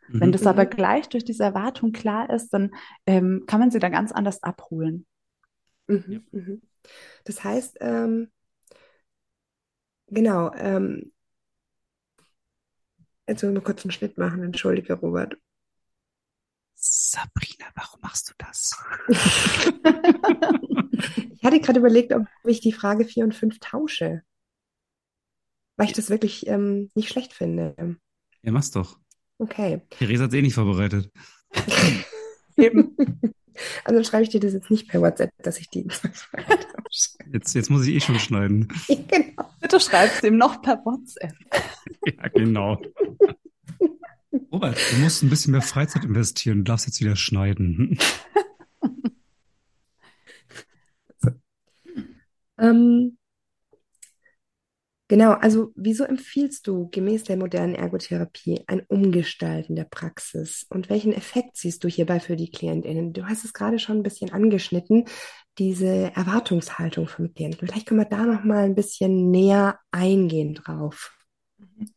Mhm. 0.08 0.22
Wenn 0.22 0.32
das 0.32 0.46
aber 0.48 0.66
mhm. 0.66 0.70
gleich 0.70 1.10
durch 1.10 1.24
diese 1.24 1.44
Erwartung 1.44 1.92
klar 1.92 2.30
ist, 2.30 2.50
dann 2.50 2.72
ähm, 3.06 3.44
kann 3.48 3.60
man 3.60 3.72
sie 3.72 3.80
da 3.80 3.90
ganz 3.90 4.12
anders 4.12 4.44
abholen. 4.44 5.06
Mhm, 5.88 6.24
mhm. 6.32 6.62
Das 7.24 7.44
heißt, 7.44 7.78
ähm, 7.82 8.32
genau, 10.08 10.54
ähm, 10.56 11.12
jetzt 13.28 13.44
wir 13.44 13.62
kurz 13.62 13.84
einen 13.84 13.92
Schnitt 13.92 14.18
machen, 14.18 14.44
entschuldige, 14.44 14.94
Robert. 14.94 15.38
Sabrina, 16.76 17.66
warum 17.76 18.00
machst 18.02 18.30
du 18.30 18.34
das? 18.38 18.72
ich 21.34 21.44
hatte 21.44 21.60
gerade 21.60 21.80
überlegt, 21.80 22.14
ob 22.14 22.26
ich 22.46 22.62
die 22.62 22.72
Frage 22.72 23.04
4 23.04 23.26
und 23.26 23.36
5 23.36 23.60
tausche 23.60 24.24
weil 25.80 25.88
ich 25.88 25.94
das 25.94 26.10
wirklich 26.10 26.46
ähm, 26.48 26.90
nicht 26.94 27.08
schlecht 27.08 27.32
finde. 27.32 27.74
Ja, 28.44 28.52
mach's 28.52 28.72
doch. 28.72 29.00
Okay. 29.38 29.82
Theresa 29.92 30.26
hat 30.26 30.34
eh 30.34 30.42
nicht 30.42 30.54
vorbereitet. 30.54 31.10
Eben. 32.58 32.98
Also 33.86 34.04
schreibe 34.04 34.24
ich 34.24 34.30
dir 34.30 34.42
das 34.42 34.52
jetzt 34.52 34.70
nicht 34.70 34.90
per 34.90 35.02
WhatsApp, 35.02 35.32
dass 35.42 35.58
ich 35.58 35.70
die 35.70 35.88
jetzt, 37.32 37.56
jetzt 37.56 37.70
muss 37.70 37.88
ich 37.88 37.96
eh 37.96 38.00
schon 38.02 38.20
schneiden. 38.20 38.68
Ja, 38.90 38.98
genau. 39.08 39.50
Bitte 39.62 39.80
schreibst 39.80 40.24
ihm 40.26 40.38
noch 40.38 40.62
per 40.62 40.84
WhatsApp. 40.84 41.34
ja, 42.06 42.28
genau. 42.28 42.82
Robert, 44.52 44.78
du 44.92 44.98
musst 44.98 45.24
ein 45.24 45.30
bisschen 45.30 45.52
mehr 45.52 45.62
Freizeit 45.62 46.04
investieren. 46.04 46.60
und 46.60 46.68
darfst 46.68 46.88
jetzt 46.88 47.00
wieder 47.00 47.16
schneiden. 47.16 47.98
so. 51.20 51.30
ähm, 52.58 53.18
genau, 55.10 55.34
also 55.34 55.74
wieso 55.76 56.06
empfiehlst 56.06 56.66
du 56.66 56.88
gemäß 56.90 57.26
der 57.26 57.36
modernen 57.36 57.76
Ergotherapie 57.76 58.64
ein 58.68 58.84
Umgestalten 58.88 59.76
der 59.76 59.84
Praxis 59.84 60.66
und 60.70 60.90
welchen 60.90 61.12
Effekt 61.12 61.58
siehst 61.58 61.84
du 61.84 61.90
hierbei 61.90 62.22
für 62.22 62.38
die 62.38 62.50
KlientInnen? 62.50 63.12
Du 63.12 63.26
hast 63.26 63.44
es 63.44 63.52
gerade 63.52 63.78
schon 63.78 63.98
ein 63.98 64.04
bisschen 64.04 64.32
angeschnitten, 64.32 65.04
diese 65.58 66.16
Erwartungshaltung 66.16 67.08
vom 67.08 67.34
Klienten. 67.34 67.68
Vielleicht 67.68 67.88
können 67.88 68.00
wir 68.00 68.06
da 68.06 68.26
noch 68.26 68.46
mal 68.46 68.64
ein 68.64 68.76
bisschen 68.76 69.30
näher 69.30 69.78
eingehen 69.92 70.56
drauf. 70.56 71.14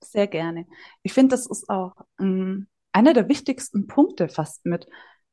Sehr 0.03 0.27
gerne. 0.27 0.67
Ich 1.05 1.13
finde, 1.13 1.37
das 1.37 1.47
ist 1.47 1.69
auch 1.69 1.93
ähm, 2.21 2.67
einer 2.93 3.15
der 3.15 3.29
wichtigsten 3.29 3.87
Punkte 3.87 4.29
fast 4.29 4.67
mit 4.67 4.89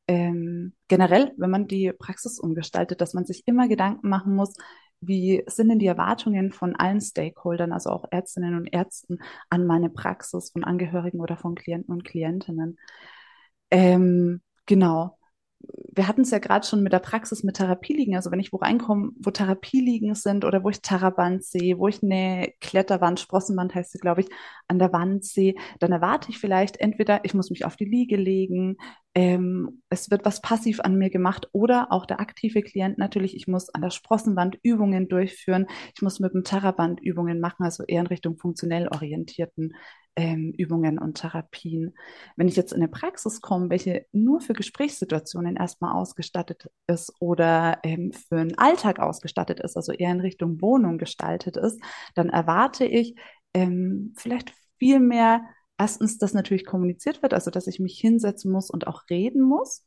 ähm, 0.07 0.74
generell, 0.88 1.33
wenn 1.38 1.50
man 1.51 1.67
die 1.67 1.91
Praxis 1.93 2.39
umgestaltet, 2.39 3.01
dass 3.01 3.13
man 3.13 3.25
sich 3.25 3.43
immer 3.45 3.67
Gedanken 3.67 4.09
machen 4.09 4.36
muss, 4.36 4.53
wie 5.01 5.44
sind 5.48 5.70
denn 5.70 5.79
die 5.79 5.88
Erwartungen 5.88 6.51
von 6.51 6.75
allen 6.75 7.01
Stakeholdern, 7.01 7.72
also 7.72 7.89
auch 7.89 8.06
Ärztinnen 8.12 8.56
und 8.56 8.68
Ärzten 8.68 9.20
an 9.50 9.65
meine 9.65 9.89
Praxis, 9.89 10.51
von 10.51 10.63
Angehörigen 10.63 11.20
oder 11.20 11.38
von 11.38 11.56
Klienten 11.56 11.94
und 11.94 12.06
Klientinnen. 12.06 12.77
Ähm, 13.72 14.41
genau 14.65 15.20
wir 15.94 16.08
hatten 16.08 16.22
es 16.22 16.32
ja 16.32 16.39
gerade 16.39 16.65
schon 16.65 16.84
mit 16.84 16.94
der 16.94 17.00
Praxis 17.00 17.44
mit 17.44 17.58
Therapieliegen. 17.58 18.15
Also 18.15 18.32
wenn 18.32 18.39
ich 18.39 18.53
wo 18.53 18.58
reinkomme, 18.58 19.12
wo 19.20 19.32
Therapieliegen 19.32 20.15
sind 20.15 20.46
oder 20.46 20.63
wo 20.63 20.70
ich 20.70 20.82
Terraband 20.82 21.44
sehe, 21.44 21.77
wo 21.77 21.88
ich 21.88 22.01
eine 22.01 22.53
Kletterwand, 22.62 23.20
Sprossenwand 23.20 23.75
heißt 23.75 23.91
sie, 23.91 24.00
glaube 24.00 24.22
ich, 24.22 24.27
an 24.68 24.79
der 24.79 24.94
Wand 24.94 25.25
sehe, 25.25 25.56
dann 25.79 25.91
erwarte 25.91 26.29
ich 26.29 26.39
vielleicht 26.39 26.77
entweder, 26.79 27.25
ich 27.25 27.34
muss 27.34 27.50
mich 27.50 27.65
auf 27.65 27.75
die 27.75 27.86
Liege 27.86 28.15
legen, 28.15 28.77
ähm, 29.16 29.82
es 29.89 30.12
wird 30.12 30.24
was 30.25 30.42
passiv 30.42 30.80
an 30.82 30.96
mir 30.96 31.10
gemacht 31.10 31.50
oder 31.51 31.92
auch 31.92 32.06
der 32.06 32.20
aktive 32.20 32.62
Klient 32.62 32.98
natürlich, 32.98 33.36
ich 33.36 33.48
muss 33.48 33.70
an 33.70 33.82
der 33.82 33.89
Sprossenwand 33.89 34.58
Übungen 34.62 35.08
durchführen, 35.08 35.66
ich 35.96 36.01
muss 36.01 36.20
mit 36.20 36.34
dem 36.34 36.44
Terraband 36.44 37.00
Übungen 37.01 37.39
machen, 37.39 37.63
also 37.63 37.84
eher 37.86 38.01
in 38.01 38.08
Richtung 38.08 38.38
funktionell 38.38 38.88
orientierten 38.88 39.74
ähm, 40.16 40.54
Übungen 40.58 41.00
und 41.00 41.16
Therapien. 41.16 41.96
Wenn 42.36 42.48
ich 42.48 42.56
jetzt 42.56 42.72
in 42.72 42.80
eine 42.80 42.88
Praxis 42.88 43.42
komme, 43.42 43.70
welche 43.70 44.06
nur 44.12 44.42
für 44.42 44.54
Gesprächssituationen 44.54 45.56
erstmal 45.56 45.96
ausgestattet 45.96 46.68
ist 46.88 47.13
oder 47.20 47.80
ähm, 47.84 48.12
für 48.12 48.38
einen 48.38 48.58
Alltag 48.58 49.00
ausgestattet 49.00 49.60
ist, 49.60 49.75
also 49.75 49.92
eher 49.92 50.12
in 50.12 50.20
Richtung 50.20 50.62
Wohnung 50.62 50.98
gestaltet 50.98 51.58
ist, 51.58 51.82
dann 52.16 52.30
erwarte 52.30 52.86
ich 52.86 53.16
ähm, 53.54 54.13
vielleicht 54.18 54.54
viel 54.78 55.00
mehr, 55.00 55.42
erstens, 55.79 56.19
dass 56.19 56.33
natürlich 56.33 56.65
kommuniziert 56.65 57.24
wird, 57.24 57.33
also 57.33 57.50
dass 57.50 57.65
ich 57.65 57.79
mich 57.79 58.00
hinsetzen 58.00 58.51
muss 58.51 58.69
und 58.69 58.86
auch 58.86 59.03
reden 59.09 59.41
muss. 59.41 59.86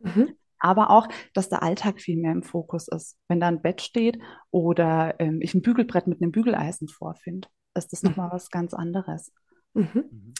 Mhm 0.00 0.34
aber 0.64 0.88
auch, 0.88 1.08
dass 1.34 1.50
der 1.50 1.62
Alltag 1.62 2.00
viel 2.00 2.16
mehr 2.16 2.32
im 2.32 2.42
Fokus 2.42 2.88
ist. 2.88 3.18
Wenn 3.28 3.38
da 3.38 3.48
ein 3.48 3.60
Bett 3.60 3.82
steht 3.82 4.18
oder 4.50 5.14
ähm, 5.18 5.42
ich 5.42 5.52
ein 5.52 5.60
Bügelbrett 5.60 6.06
mit 6.06 6.22
einem 6.22 6.32
Bügeleisen 6.32 6.88
vorfinde, 6.88 7.48
ist 7.74 7.92
das 7.92 8.02
nochmal 8.02 8.30
was 8.32 8.48
ganz 8.48 8.72
anderes. 8.72 9.30
Mhm. 9.74 9.88
mhm. 9.94 10.34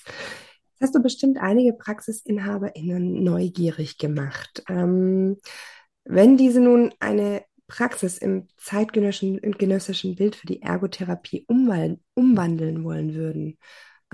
Das 0.79 0.89
hast 0.89 0.95
du 0.95 1.03
bestimmt 1.03 1.37
einige 1.39 1.75
PraxisinhaberInnen 1.75 3.23
neugierig 3.23 3.99
gemacht. 3.99 4.65
Ähm, 4.69 5.37
wenn 6.05 6.39
diese 6.39 6.61
nun 6.61 6.93
eine 7.01 7.45
Praxis 7.69 8.17
im 8.17 8.49
zeitgenössischen 8.57 10.17
Bild 10.17 10.37
für 10.37 10.47
die 10.47 10.63
Ergotherapie 10.63 11.45
umwandeln, 11.47 12.03
umwandeln 12.15 12.83
wollen 12.83 13.15
würden, 13.15 13.59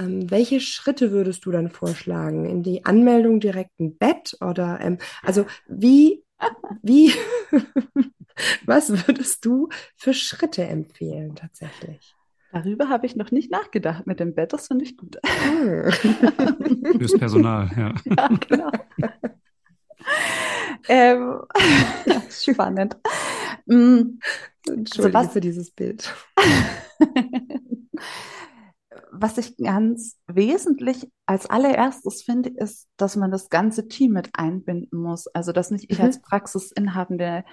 ähm, 0.01 0.31
welche 0.31 0.61
Schritte 0.61 1.13
würdest 1.13 1.45
du 1.45 1.51
dann 1.51 1.71
vorschlagen? 1.71 2.47
In 2.47 2.63
die 2.63 2.85
Anmeldung 2.85 3.41
direkt 3.41 3.79
ein 3.79 3.97
Bett 3.97 4.37
oder 4.41 4.81
ähm, 4.81 4.99
also 5.23 5.47
wie, 5.69 6.25
wie, 6.83 7.13
was 8.67 9.07
würdest 9.07 9.45
du 9.45 9.69
für 9.97 10.15
Schritte 10.15 10.65
empfehlen 10.65 11.37
tatsächlich? 11.37 12.15
Darüber 12.53 12.89
habe 12.89 13.07
ich 13.07 13.15
noch 13.15 13.31
nicht 13.31 13.51
nachgedacht 13.51 14.07
mit 14.07 14.19
dem 14.19 14.35
Bett, 14.35 14.53
das 14.53 14.67
finde 14.67 14.85
ich 14.85 14.97
gut. 14.97 15.19
Fürs 16.99 17.17
Personal, 17.17 17.71
ja. 17.77 17.95
ja 18.17 18.29
genau. 18.49 18.71
ähm, 20.89 21.43
spannend. 22.29 22.97
Entschuldige 23.67 24.39
also 24.67 25.13
was, 25.13 25.33
für 25.33 25.41
dieses 25.41 25.71
Bild. 25.71 26.13
Was 29.13 29.39
ich 29.39 29.57
ganz 29.57 30.19
wesentlich 30.27 31.11
als 31.27 31.49
allererstes 31.49 32.23
finde, 32.23 32.51
ist, 32.51 32.89
dass 32.97 33.17
man 33.17 33.31
das 33.31 33.49
ganze 33.49 33.89
Team 33.89 34.13
mit 34.13 34.31
einbinden 34.33 35.01
muss. 35.01 35.27
Also, 35.29 35.53
dass 35.53 35.71
nicht 35.71 35.91
ich 35.91 35.99
mhm. 35.99 36.07
als 36.07 36.21
Praxisinhabende 36.21 37.45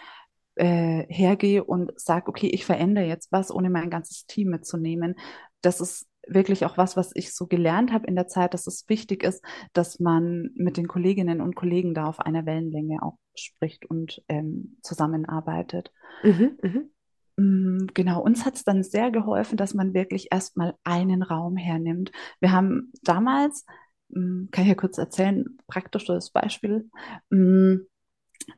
äh, 0.56 1.06
hergehe 1.10 1.64
und 1.64 1.92
sage, 2.00 2.30
okay, 2.30 2.48
ich 2.48 2.66
verändere 2.66 3.06
jetzt 3.06 3.32
was, 3.32 3.54
ohne 3.54 3.70
mein 3.70 3.90
ganzes 3.90 4.26
Team 4.26 4.50
mitzunehmen. 4.50 5.16
Das 5.62 5.82
ist 5.82 6.08
wirklich 6.28 6.66
auch 6.66 6.78
was, 6.78 6.98
was 6.98 7.12
ich 7.14 7.34
so 7.34 7.48
gelernt 7.48 7.92
habe 7.92 8.08
in 8.08 8.16
der 8.16 8.28
Zeit, 8.28 8.54
dass 8.54 8.68
es 8.68 8.88
wichtig 8.90 9.24
ist, 9.24 9.44
dass 9.74 10.00
man 10.00 10.50
mit 10.56 10.78
den 10.78 10.88
Kolleginnen 10.88 11.42
und 11.42 11.56
Kollegen 11.56 11.94
da 11.94 12.06
auf 12.06 12.20
einer 12.20 12.46
Wellenlänge 12.46 13.02
auch 13.02 13.18
spricht 13.36 13.86
und 13.86 14.22
ähm, 14.28 14.78
zusammenarbeitet. 14.82 15.92
Mhm, 16.24 16.58
mhm. 16.62 16.90
Mm, 17.38 17.88
genau, 17.94 18.22
uns 18.22 18.46
hat 18.46 18.56
es 18.56 18.64
dann 18.64 18.84
sehr 18.84 19.12
geholfen, 19.12 19.58
dass 19.58 19.74
man 19.74 19.94
wirklich 19.94 20.28
erstmal 20.32 20.76
einen 20.84 21.24
Raum 21.24 21.56
hernimmt. 21.56 22.12
Wir 22.40 22.52
haben 22.52 22.92
damals, 23.04 23.66
mm, 24.10 24.48
kann 24.52 24.64
ich 24.64 24.70
ja 24.70 24.76
kurz 24.76 24.98
erzählen, 24.98 25.46
praktisches 25.68 26.32
Beispiel, 26.32 26.90
mm, 27.30 27.76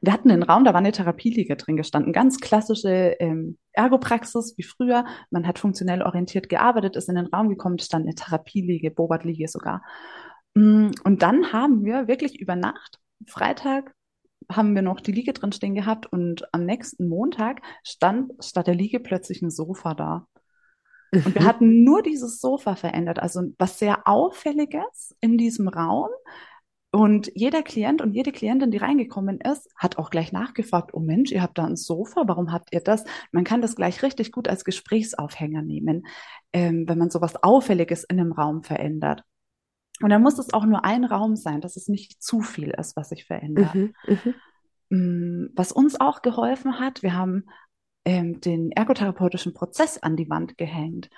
wir 0.02 0.14
hatten 0.14 0.32
einen 0.32 0.44
Raum, 0.44 0.66
da 0.66 0.74
war 0.74 0.80
eine 0.80 0.92
Therapieliege 0.92 1.56
drin 1.56 1.78
gestanden, 1.78 2.14
ganz 2.14 2.40
klassische 2.40 3.16
ähm, 3.20 3.58
Ergopraxis 3.74 4.54
wie 4.58 4.64
früher. 4.64 5.06
Man 5.32 5.48
hat 5.48 5.60
funktionell 5.60 6.04
orientiert 6.04 6.50
gearbeitet, 6.50 6.96
ist 6.96 7.10
in 7.10 7.16
den 7.16 7.28
Raum 7.28 7.50
gekommen, 7.50 7.80
stand 7.80 8.06
eine 8.06 8.16
Therapieliege, 8.16 8.92
Bobertliege 8.92 9.48
sogar. 9.48 9.82
Und 10.56 11.22
dann 11.22 11.54
haben 11.54 11.86
wir 11.86 12.08
wirklich 12.08 12.40
über 12.40 12.56
Nacht, 12.56 13.00
Freitag, 13.28 13.94
haben 14.52 14.76
wir 14.76 14.82
noch 14.82 15.00
die 15.00 15.12
Liege 15.12 15.34
drin 15.34 15.52
stehen 15.52 15.76
gehabt 15.76 16.06
und 16.06 16.48
am 16.54 16.66
nächsten 16.66 17.08
Montag 17.08 17.62
stand 17.84 18.32
statt 18.44 18.68
der 18.68 18.76
Liege 18.76 19.00
plötzlich 19.00 19.42
ein 19.42 19.52
Sofa 19.52 19.94
da. 19.94 20.28
Und 21.12 21.34
wir 21.34 21.42
mhm. 21.42 21.48
hatten 21.48 21.84
nur 21.84 22.04
dieses 22.04 22.40
Sofa 22.40 22.76
verändert, 22.76 23.20
also 23.20 23.42
was 23.58 23.80
sehr 23.80 24.08
Auffälliges 24.08 25.16
in 25.22 25.38
diesem 25.38 25.68
Raum, 25.68 26.10
und 26.92 27.32
jeder 27.36 27.62
Klient 27.62 28.02
und 28.02 28.14
jede 28.14 28.32
Klientin, 28.32 28.72
die 28.72 28.78
reingekommen 28.78 29.40
ist, 29.42 29.70
hat 29.76 30.00
auch 30.00 30.10
gleich 30.10 30.32
nachgefragt, 30.32 30.92
oh 30.94 31.00
Mensch, 31.00 31.32
ihr 31.32 31.44
habt 31.44 31.60
da 31.60 31.66
ein 31.66 31.76
Sofa, 31.76 32.24
warum 32.26 32.52
habt 32.52 32.74
ihr 32.74 32.82
das? 32.82 33.04
Man 33.32 33.44
kann 33.44 33.62
das 33.62 33.76
gleich 33.76 34.02
richtig 34.02 34.32
gut 34.32 34.48
als 34.48 34.64
Gesprächsaufhänger 34.64 35.62
nehmen, 35.62 36.08
ähm, 36.52 36.86
wenn 36.88 36.98
man 36.98 37.12
sowas 37.12 37.36
Auffälliges 37.44 38.06
in 38.06 38.20
einem 38.20 38.32
Raum 38.32 38.64
verändert. 38.64 39.24
Und 40.02 40.10
dann 40.10 40.22
muss 40.22 40.40
es 40.40 40.54
auch 40.54 40.66
nur 40.66 40.86
ein 40.86 41.04
Raum 41.04 41.36
sein, 41.36 41.62
dass 41.62 41.76
es 41.76 41.88
nicht 41.88 42.22
zu 42.22 42.42
viel 42.42 42.70
ist, 42.70 42.96
was 42.96 43.10
sich 43.10 43.26
verändert. 43.26 43.76
Mhm, 43.76 43.94
mhm. 44.08 44.36
Mm, 44.90 45.50
was 45.56 45.72
uns 45.72 46.00
auch 46.00 46.22
geholfen 46.22 46.80
hat, 46.80 47.04
wir 47.04 47.14
haben 47.14 47.46
ähm, 48.06 48.40
den 48.40 48.72
ergotherapeutischen 48.72 49.54
Prozess 49.54 49.98
an 49.98 50.16
die 50.16 50.30
Wand 50.30 50.58
gehängt 50.58 51.10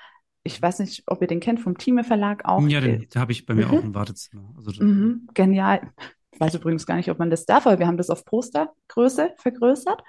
ich 0.43 0.61
weiß 0.61 0.79
nicht, 0.79 1.03
ob 1.07 1.21
ihr 1.21 1.27
den 1.27 1.39
kennt, 1.39 1.59
vom 1.59 1.77
Thieme 1.77 2.03
Verlag 2.03 2.45
auch. 2.45 2.67
Ja, 2.67 2.81
den, 2.81 3.07
den 3.07 3.21
habe 3.21 3.31
ich 3.31 3.45
bei 3.45 3.53
mir 3.53 3.67
mhm. 3.67 3.77
auch 3.77 3.83
im 3.83 3.95
Wartezimmer. 3.95 4.53
Also, 4.55 4.83
mhm, 4.83 5.27
genial. 5.33 5.93
Ich 6.33 6.39
weiß 6.39 6.55
übrigens 6.55 6.85
gar 6.85 6.95
nicht, 6.95 7.11
ob 7.11 7.19
man 7.19 7.29
das 7.29 7.45
darf, 7.45 7.67
aber 7.67 7.77
wir 7.77 7.87
haben 7.87 7.97
das 7.97 8.09
auf 8.09 8.23
Postergröße 8.23 9.33
vergrößert. 9.37 10.01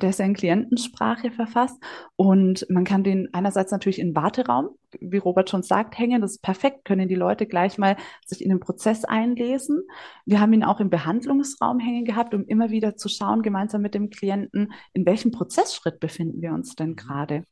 Der 0.00 0.08
ist 0.08 0.18
ja 0.18 0.24
in 0.24 0.34
Klientensprache 0.34 1.30
verfasst. 1.30 1.76
Und 2.16 2.66
man 2.70 2.84
kann 2.84 3.04
den 3.04 3.28
einerseits 3.34 3.72
natürlich 3.72 3.98
in 3.98 4.16
Warteraum, 4.16 4.70
wie 5.00 5.18
Robert 5.18 5.50
schon 5.50 5.62
sagt, 5.62 5.98
hängen. 5.98 6.22
Das 6.22 6.32
ist 6.32 6.42
perfekt, 6.42 6.86
können 6.86 7.08
die 7.08 7.14
Leute 7.14 7.46
gleich 7.46 7.76
mal 7.76 7.96
sich 8.24 8.42
in 8.42 8.48
den 8.48 8.60
Prozess 8.60 9.04
einlesen. 9.04 9.82
Wir 10.24 10.40
haben 10.40 10.54
ihn 10.54 10.64
auch 10.64 10.80
im 10.80 10.88
Behandlungsraum 10.88 11.78
hängen 11.78 12.06
gehabt, 12.06 12.32
um 12.34 12.46
immer 12.46 12.70
wieder 12.70 12.96
zu 12.96 13.10
schauen, 13.10 13.42
gemeinsam 13.42 13.82
mit 13.82 13.94
dem 13.94 14.08
Klienten, 14.08 14.72
in 14.94 15.04
welchem 15.04 15.30
Prozessschritt 15.30 16.00
befinden 16.00 16.40
wir 16.40 16.52
uns 16.52 16.74
denn 16.74 16.96
gerade 16.96 17.44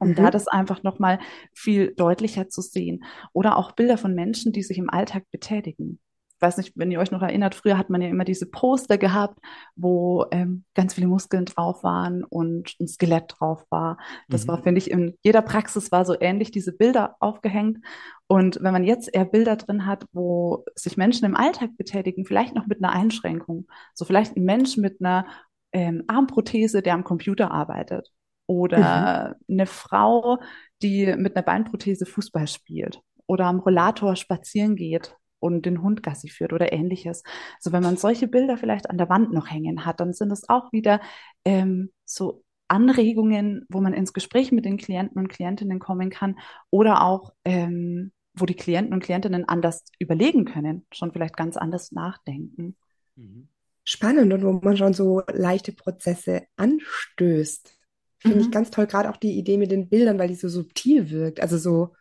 um 0.00 0.08
mhm. 0.08 0.14
da 0.14 0.30
das 0.30 0.48
einfach 0.48 0.82
nochmal 0.82 1.18
viel 1.52 1.94
deutlicher 1.94 2.48
zu 2.48 2.62
sehen. 2.62 3.04
Oder 3.32 3.58
auch 3.58 3.72
Bilder 3.72 3.98
von 3.98 4.14
Menschen, 4.14 4.50
die 4.50 4.62
sich 4.62 4.78
im 4.78 4.90
Alltag 4.90 5.24
betätigen. 5.30 6.00
Ich 6.36 6.42
weiß 6.42 6.56
nicht, 6.56 6.72
wenn 6.76 6.90
ihr 6.90 7.00
euch 7.00 7.10
noch 7.10 7.22
erinnert, 7.22 7.54
früher 7.54 7.78
hat 7.78 7.90
man 7.90 8.02
ja 8.02 8.08
immer 8.08 8.24
diese 8.24 8.46
Poster 8.46 8.98
gehabt, 8.98 9.38
wo 9.76 10.26
ähm, 10.30 10.64
ganz 10.74 10.94
viele 10.94 11.06
Muskeln 11.06 11.44
drauf 11.44 11.82
waren 11.82 12.24
und 12.24 12.74
ein 12.80 12.88
Skelett 12.88 13.34
drauf 13.38 13.64
war. 13.70 13.98
Das 14.28 14.44
mhm. 14.44 14.48
war, 14.48 14.62
finde 14.62 14.78
ich, 14.78 14.90
in 14.90 15.16
jeder 15.22 15.42
Praxis 15.42 15.92
war 15.92 16.04
so 16.04 16.16
ähnlich 16.20 16.50
diese 16.50 16.72
Bilder 16.72 17.16
aufgehängt. 17.20 17.78
Und 18.26 18.58
wenn 18.60 18.72
man 18.72 18.84
jetzt 18.84 19.14
eher 19.14 19.24
Bilder 19.24 19.56
drin 19.56 19.86
hat, 19.86 20.06
wo 20.12 20.64
sich 20.74 20.96
Menschen 20.96 21.24
im 21.24 21.36
Alltag 21.36 21.76
betätigen, 21.76 22.24
vielleicht 22.24 22.54
noch 22.54 22.66
mit 22.66 22.82
einer 22.82 22.92
Einschränkung, 22.92 23.66
so 23.94 24.04
vielleicht 24.04 24.36
ein 24.36 24.44
Mensch 24.44 24.76
mit 24.76 25.00
einer 25.00 25.26
ähm, 25.72 26.04
Armprothese, 26.08 26.82
der 26.82 26.94
am 26.94 27.04
Computer 27.04 27.50
arbeitet 27.50 28.10
oder 28.46 29.34
mhm. 29.48 29.54
eine 29.54 29.66
Frau, 29.66 30.38
die 30.82 31.14
mit 31.16 31.36
einer 31.36 31.44
Beinprothese 31.44 32.06
Fußball 32.06 32.46
spielt 32.46 33.00
oder 33.26 33.46
am 33.46 33.60
Rollator 33.60 34.16
spazieren 34.16 34.76
geht 34.76 35.16
und 35.44 35.66
den 35.66 35.82
Hund 35.82 36.02
Gassi 36.02 36.28
führt 36.28 36.54
oder 36.54 36.72
ähnliches. 36.72 37.22
Also 37.56 37.72
wenn 37.72 37.82
man 37.82 37.98
solche 37.98 38.26
Bilder 38.26 38.56
vielleicht 38.56 38.88
an 38.88 38.96
der 38.96 39.10
Wand 39.10 39.32
noch 39.32 39.50
hängen 39.50 39.84
hat, 39.84 40.00
dann 40.00 40.14
sind 40.14 40.32
es 40.32 40.48
auch 40.48 40.72
wieder 40.72 41.00
ähm, 41.44 41.90
so 42.06 42.42
Anregungen, 42.66 43.66
wo 43.68 43.82
man 43.82 43.92
ins 43.92 44.14
Gespräch 44.14 44.52
mit 44.52 44.64
den 44.64 44.78
Klienten 44.78 45.18
und 45.18 45.28
Klientinnen 45.28 45.78
kommen 45.78 46.08
kann 46.08 46.38
oder 46.70 47.02
auch, 47.02 47.34
ähm, 47.44 48.10
wo 48.32 48.46
die 48.46 48.56
Klienten 48.56 48.94
und 48.94 49.02
Klientinnen 49.02 49.46
anders 49.46 49.84
überlegen 49.98 50.46
können, 50.46 50.86
schon 50.90 51.12
vielleicht 51.12 51.36
ganz 51.36 51.58
anders 51.58 51.92
nachdenken. 51.92 52.74
Mhm. 53.16 53.48
Spannend 53.84 54.32
und 54.32 54.42
wo 54.42 54.52
man 54.52 54.78
schon 54.78 54.94
so 54.94 55.22
leichte 55.30 55.72
Prozesse 55.72 56.44
anstößt. 56.56 57.70
Finde 58.18 58.38
mhm. 58.38 58.42
ich 58.44 58.50
ganz 58.50 58.70
toll, 58.70 58.86
gerade 58.86 59.10
auch 59.10 59.18
die 59.18 59.38
Idee 59.38 59.58
mit 59.58 59.70
den 59.70 59.90
Bildern, 59.90 60.18
weil 60.18 60.28
die 60.28 60.34
so 60.34 60.48
subtil 60.48 61.10
wirkt. 61.10 61.40
Also 61.40 61.58
so, 61.58 61.94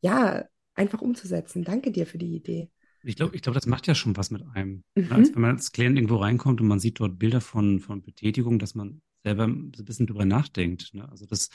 ja, 0.00 0.44
einfach 0.74 1.00
umzusetzen. 1.00 1.64
Danke 1.64 1.92
dir 1.92 2.06
für 2.06 2.18
die 2.18 2.34
Idee. 2.34 2.70
Ich 3.04 3.16
glaube, 3.16 3.34
ich 3.34 3.42
glaube, 3.42 3.54
das 3.54 3.66
macht 3.66 3.86
ja 3.86 3.94
schon 3.94 4.16
was 4.16 4.30
mit 4.30 4.44
einem. 4.54 4.84
Ne? 4.94 5.04
Mhm. 5.04 5.12
Als 5.12 5.34
wenn 5.34 5.42
man 5.42 5.50
als 5.56 5.72
Klient 5.72 5.96
irgendwo 5.96 6.16
reinkommt 6.16 6.60
und 6.60 6.68
man 6.68 6.78
sieht 6.78 7.00
dort 7.00 7.18
Bilder 7.18 7.40
von, 7.40 7.80
von 7.80 8.02
Betätigung, 8.02 8.58
dass 8.58 8.74
man 8.74 9.02
selber 9.24 9.44
ein 9.44 9.70
bisschen 9.70 10.06
drüber 10.06 10.24
nachdenkt. 10.24 10.94
Ne? 10.94 11.08
Also 11.10 11.26
das, 11.26 11.50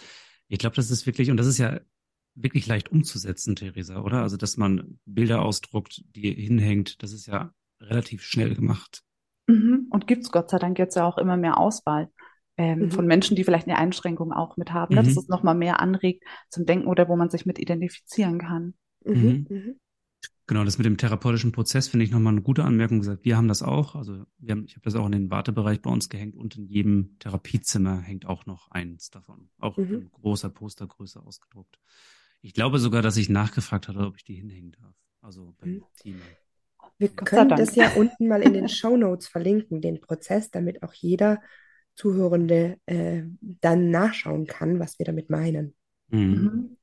ich 0.48 0.60
glaube, 0.60 0.76
das 0.76 0.92
ist 0.92 1.06
wirklich, 1.06 1.32
und 1.32 1.38
das 1.38 1.48
ist 1.48 1.58
ja 1.58 1.80
wirklich 2.36 2.68
leicht 2.68 2.92
umzusetzen, 2.92 3.56
Theresa, 3.56 4.02
oder? 4.02 4.22
Also, 4.22 4.38
dass 4.38 4.58
man 4.58 5.00
Bilder 5.06 5.42
ausdruckt, 5.42 6.04
die 6.16 6.32
hinhängt, 6.34 7.02
das 7.02 7.12
ist 7.12 7.26
ja 7.26 7.52
relativ 7.82 8.24
schnell 8.24 8.54
gemacht. 8.56 9.04
Mhm. 9.48 9.88
Und 9.90 10.08
gibt's 10.08 10.32
Gott 10.32 10.50
sei 10.50 10.60
Dank 10.60 10.78
jetzt 10.78 10.96
ja 10.96 11.06
auch 11.06 11.18
immer 11.18 11.38
mehr 11.38 11.58
Auswahl 11.58 12.10
ähm, 12.58 12.80
mhm. 12.80 12.92
von 12.92 13.08
Menschen, 13.08 13.36
die 13.36 13.44
vielleicht 13.44 13.68
eine 13.68 13.78
Einschränkung 13.78 14.32
auch 14.34 14.58
mit 14.58 14.72
haben, 14.72 14.96
ne? 14.96 15.02
dass 15.02 15.14
mhm. 15.14 15.20
es 15.20 15.28
nochmal 15.28 15.56
mehr 15.56 15.80
anregt 15.80 16.24
zum 16.50 16.66
Denken 16.66 16.88
oder 16.88 17.08
wo 17.08 17.16
man 17.16 17.30
sich 17.30 17.46
mit 17.46 17.60
identifizieren 17.60 18.40
kann. 18.40 18.76
Mhm. 19.06 19.46
Mhm. 19.50 19.80
Genau, 20.48 20.63
das 20.63 20.77
mit 20.77 20.86
dem 20.86 20.98
therapeutischen 20.98 21.51
Prozess 21.51 21.89
finde 21.89 22.06
ich 22.06 22.12
nochmal 22.12 22.32
eine 22.32 22.42
gute 22.42 22.63
Anmerkung 22.63 23.00
gesagt. 23.00 23.25
Wir 23.25 23.36
haben 23.36 23.50
das 23.50 23.62
auch. 23.62 23.96
Also 23.96 24.25
wir 24.38 24.51
haben, 24.54 24.63
ich 24.66 24.75
habe 24.75 24.84
das 24.84 24.96
auch 24.96 25.06
in 25.06 25.12
den 25.12 25.30
Wartebereich 25.30 25.82
bei 25.82 25.89
uns 25.89 26.08
gehängt 26.08 26.38
und 26.38 26.56
in 26.56 26.68
jedem 26.68 27.20
Therapiezimmer 27.20 28.00
hängt 28.00 28.25
auch 28.25 28.46
noch 28.46 28.72
eins 28.72 29.10
davon. 29.10 29.50
Auch 29.60 29.75
mhm. 29.75 29.94
in 29.94 30.12
großer 30.12 30.50
Postergröße 30.50 31.22
ausgedruckt. 31.22 31.77
Ich 32.42 32.54
glaube 32.54 32.80
sogar, 32.80 33.01
dass 33.01 33.18
ich 33.18 33.27
nachgefragt 33.27 33.89
hatte, 33.89 34.00
ob 34.00 34.16
ich 34.16 34.24
die 34.24 34.36
hinhängen 34.36 34.72
darf. 34.72 34.96
Also 35.22 35.54
beim 35.60 35.70
mhm. 35.70 35.84
Team. 35.98 36.22
Wir 36.98 37.10
können 37.10 37.50
das 37.50 37.75
ja 37.75 37.94
unten 37.96 38.30
mal 38.30 38.42
in 38.42 38.54
den 38.54 38.70
Show 38.70 38.96
Notes 38.96 39.27
verlinken, 39.27 39.82
den 39.82 40.00
Prozess, 40.00 40.50
damit 40.50 40.82
auch 40.82 40.94
jeder 40.94 41.42
Zuhörende 41.96 42.77
äh, 42.86 43.24
dann 43.42 43.89
nachschauen 43.89 44.48
kann, 44.48 44.80
was 44.80 44.98
wir 44.98 45.06
damit 45.06 45.30
meinen. 45.30 45.75
Mhm. 46.08 46.77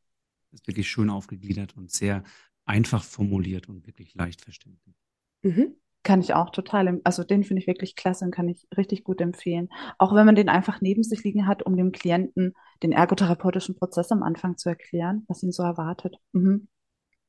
Ist 0.54 0.66
wirklich 0.66 0.88
schön 0.88 1.10
aufgegliedert 1.10 1.76
und 1.76 1.90
sehr 1.90 2.22
einfach 2.64 3.02
formuliert 3.02 3.68
und 3.68 3.86
wirklich 3.86 4.14
leicht 4.14 4.40
verständlich. 4.40 4.96
Mhm. 5.42 5.74
Kann 6.02 6.20
ich 6.20 6.34
auch 6.34 6.50
total, 6.50 7.00
also 7.04 7.24
den 7.24 7.44
finde 7.44 7.62
ich 7.62 7.66
wirklich 7.66 7.96
klasse 7.96 8.26
und 8.26 8.30
kann 8.30 8.48
ich 8.48 8.66
richtig 8.76 9.04
gut 9.04 9.20
empfehlen. 9.20 9.68
Auch 9.98 10.14
wenn 10.14 10.26
man 10.26 10.34
den 10.34 10.50
einfach 10.50 10.80
neben 10.80 11.02
sich 11.02 11.24
liegen 11.24 11.46
hat, 11.46 11.62
um 11.62 11.76
dem 11.76 11.92
Klienten 11.92 12.54
den 12.82 12.92
ergotherapeutischen 12.92 13.74
Prozess 13.74 14.12
am 14.12 14.22
Anfang 14.22 14.56
zu 14.58 14.68
erklären, 14.68 15.24
was 15.28 15.42
ihn 15.42 15.52
so 15.52 15.62
erwartet. 15.62 16.16
Mhm. 16.32 16.68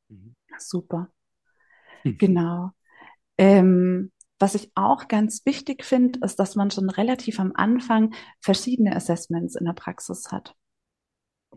Mhm. 0.10 0.36
Super. 0.58 1.10
Mhm. 2.04 2.18
Genau. 2.18 2.72
Ähm, 3.38 4.12
was 4.40 4.56
ich 4.56 4.72
auch 4.76 5.08
ganz 5.08 5.46
wichtig 5.46 5.86
finde, 5.86 6.20
ist, 6.24 6.36
dass 6.36 6.56
man 6.56 6.70
schon 6.70 6.90
relativ 6.90 7.40
am 7.40 7.54
Anfang 7.56 8.14
verschiedene 8.42 8.96
Assessments 8.96 9.56
in 9.56 9.66
der 9.66 9.74
Praxis 9.74 10.32
hat 10.32 10.54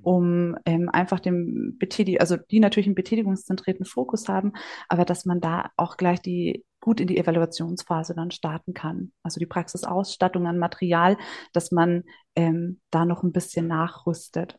um 0.03 0.57
ähm, 0.65 0.89
einfach 0.89 1.21
dem 1.21 1.77
Betätig 1.79 2.21
also 2.21 2.37
die 2.37 2.61
natürlich 2.61 2.87
einen 2.87 2.95
betätigungszentrierten 2.95 3.85
Fokus 3.85 4.29
haben, 4.29 4.53
aber 4.89 5.05
dass 5.05 5.25
man 5.25 5.41
da 5.41 5.71
auch 5.77 5.97
gleich 5.97 6.21
die 6.21 6.65
gut 6.81 7.01
in 7.01 7.09
die 7.09 7.19
Evaluationsphase 7.19 8.15
dann 8.15 8.31
starten 8.31 8.73
kann. 8.73 9.13
Also 9.23 9.41
die 9.41 9.47
Praxisausstattung 9.47 10.47
an 10.47 10.59
Material, 10.59 11.17
dass 11.53 11.73
man 11.73 12.05
ähm, 12.37 12.81
da 12.91 13.05
noch 13.05 13.23
ein 13.23 13.33
bisschen 13.33 13.67
nachrüstet. 13.67 14.59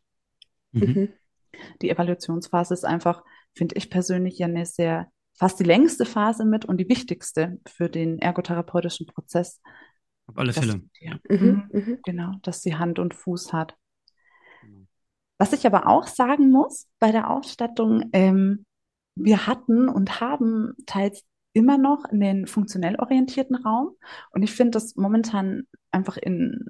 Mhm. 0.71 0.81
mhm. 0.81 1.09
Die 1.81 1.89
Evaluationsphase 1.89 2.75
ist 2.75 2.85
einfach, 2.85 3.23
finde 3.55 3.75
ich 3.75 3.89
persönlich, 3.89 4.37
ja 4.37 4.45
eine 4.45 4.65
sehr 4.65 5.11
fast 5.33 5.59
die 5.59 5.63
längste 5.63 6.05
Phase 6.05 6.45
mit 6.45 6.65
und 6.65 6.77
die 6.77 6.89
wichtigste 6.89 7.59
für 7.65 7.89
den 7.89 8.19
ergotherapeutischen 8.19 9.07
Prozess. 9.07 9.61
Auf 10.27 10.37
alle 10.37 10.53
Fälle. 10.53 10.81
Die, 11.01 11.11
mhm, 11.29 11.69
mhm. 11.71 11.99
Genau, 12.03 12.33
dass 12.43 12.61
sie 12.61 12.75
Hand 12.75 12.99
und 12.99 13.15
Fuß 13.15 13.51
hat. 13.53 13.75
Was 15.39 15.53
ich 15.53 15.65
aber 15.65 15.87
auch 15.87 16.05
sagen 16.05 16.51
muss 16.51 16.87
bei 16.99 17.11
der 17.11 17.31
Ausstattung, 17.31 18.09
ähm, 18.13 18.65
wir 19.15 19.47
hatten 19.47 19.89
und 19.89 20.21
haben 20.21 20.73
teils 20.85 21.23
immer 21.53 21.77
noch 21.77 22.05
einen 22.05 22.45
funktionell 22.45 22.97
orientierten 22.97 23.55
Raum. 23.55 23.95
Und 24.31 24.43
ich 24.43 24.51
finde 24.51 24.71
das 24.71 24.95
momentan 24.95 25.63
einfach 25.91 26.17
in 26.17 26.65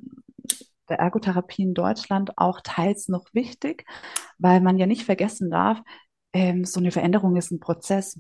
der 0.87 0.99
Ergotherapie 0.99 1.63
in 1.63 1.73
Deutschland 1.73 2.37
auch 2.37 2.61
teils 2.63 3.09
noch 3.09 3.25
wichtig, 3.33 3.85
weil 4.37 4.61
man 4.61 4.77
ja 4.77 4.85
nicht 4.85 5.03
vergessen 5.03 5.49
darf, 5.49 5.81
ähm, 6.33 6.63
so 6.63 6.79
eine 6.79 6.91
Veränderung 6.91 7.35
ist 7.35 7.51
ein 7.51 7.59
Prozess. 7.59 8.19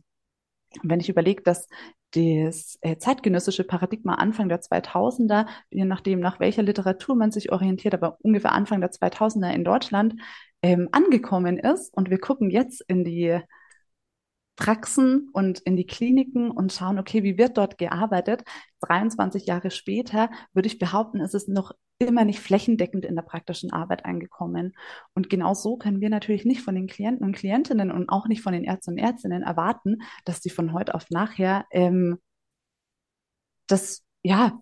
Und 0.81 0.89
wenn 0.89 0.99
ich 0.99 1.09
überlege, 1.09 1.41
dass 1.43 1.67
das 2.11 2.77
äh, 2.81 2.97
zeitgenössische 2.97 3.63
Paradigma 3.63 4.15
Anfang 4.15 4.49
der 4.49 4.61
2000er, 4.61 5.45
je 5.69 5.85
nachdem, 5.85 6.19
nach 6.19 6.39
welcher 6.39 6.63
Literatur 6.63 7.15
man 7.15 7.31
sich 7.31 7.51
orientiert, 7.51 7.93
aber 7.93 8.17
ungefähr 8.21 8.53
Anfang 8.53 8.81
der 8.81 8.91
2000er 8.91 9.51
in 9.51 9.63
Deutschland 9.63 10.15
ähm, 10.61 10.89
angekommen 10.91 11.57
ist. 11.57 11.93
Und 11.95 12.09
wir 12.09 12.19
gucken 12.19 12.49
jetzt 12.49 12.81
in 12.87 13.03
die 13.03 13.39
Praxen 14.59 15.29
und 15.31 15.59
in 15.59 15.77
die 15.77 15.85
Kliniken 15.85 16.51
und 16.51 16.73
schauen, 16.73 16.99
okay, 16.99 17.23
wie 17.23 17.37
wird 17.37 17.57
dort 17.57 17.77
gearbeitet? 17.77 18.43
23 18.81 19.45
Jahre 19.45 19.71
später 19.71 20.29
würde 20.53 20.67
ich 20.67 20.79
behaupten, 20.79 21.21
ist 21.21 21.33
es 21.33 21.47
noch 21.47 21.71
immer 21.97 22.25
nicht 22.25 22.41
flächendeckend 22.41 23.05
in 23.05 23.15
der 23.15 23.21
praktischen 23.21 23.71
Arbeit 23.71 24.03
angekommen. 24.03 24.73
Und 25.13 25.29
genau 25.29 25.53
so 25.53 25.77
können 25.77 26.01
wir 26.01 26.09
natürlich 26.09 26.43
nicht 26.43 26.61
von 26.61 26.75
den 26.75 26.87
Klienten 26.87 27.25
und 27.25 27.37
Klientinnen 27.37 27.89
und 27.89 28.09
auch 28.09 28.27
nicht 28.27 28.41
von 28.41 28.51
den 28.51 28.65
Ärzten 28.65 28.91
und 28.91 28.97
Ärztinnen 28.97 29.43
erwarten, 29.43 29.99
dass 30.25 30.41
sie 30.41 30.49
von 30.49 30.73
heute 30.73 30.93
auf 30.93 31.09
nachher 31.09 31.65
ähm, 31.71 32.19
das 33.67 34.03
ja 34.23 34.59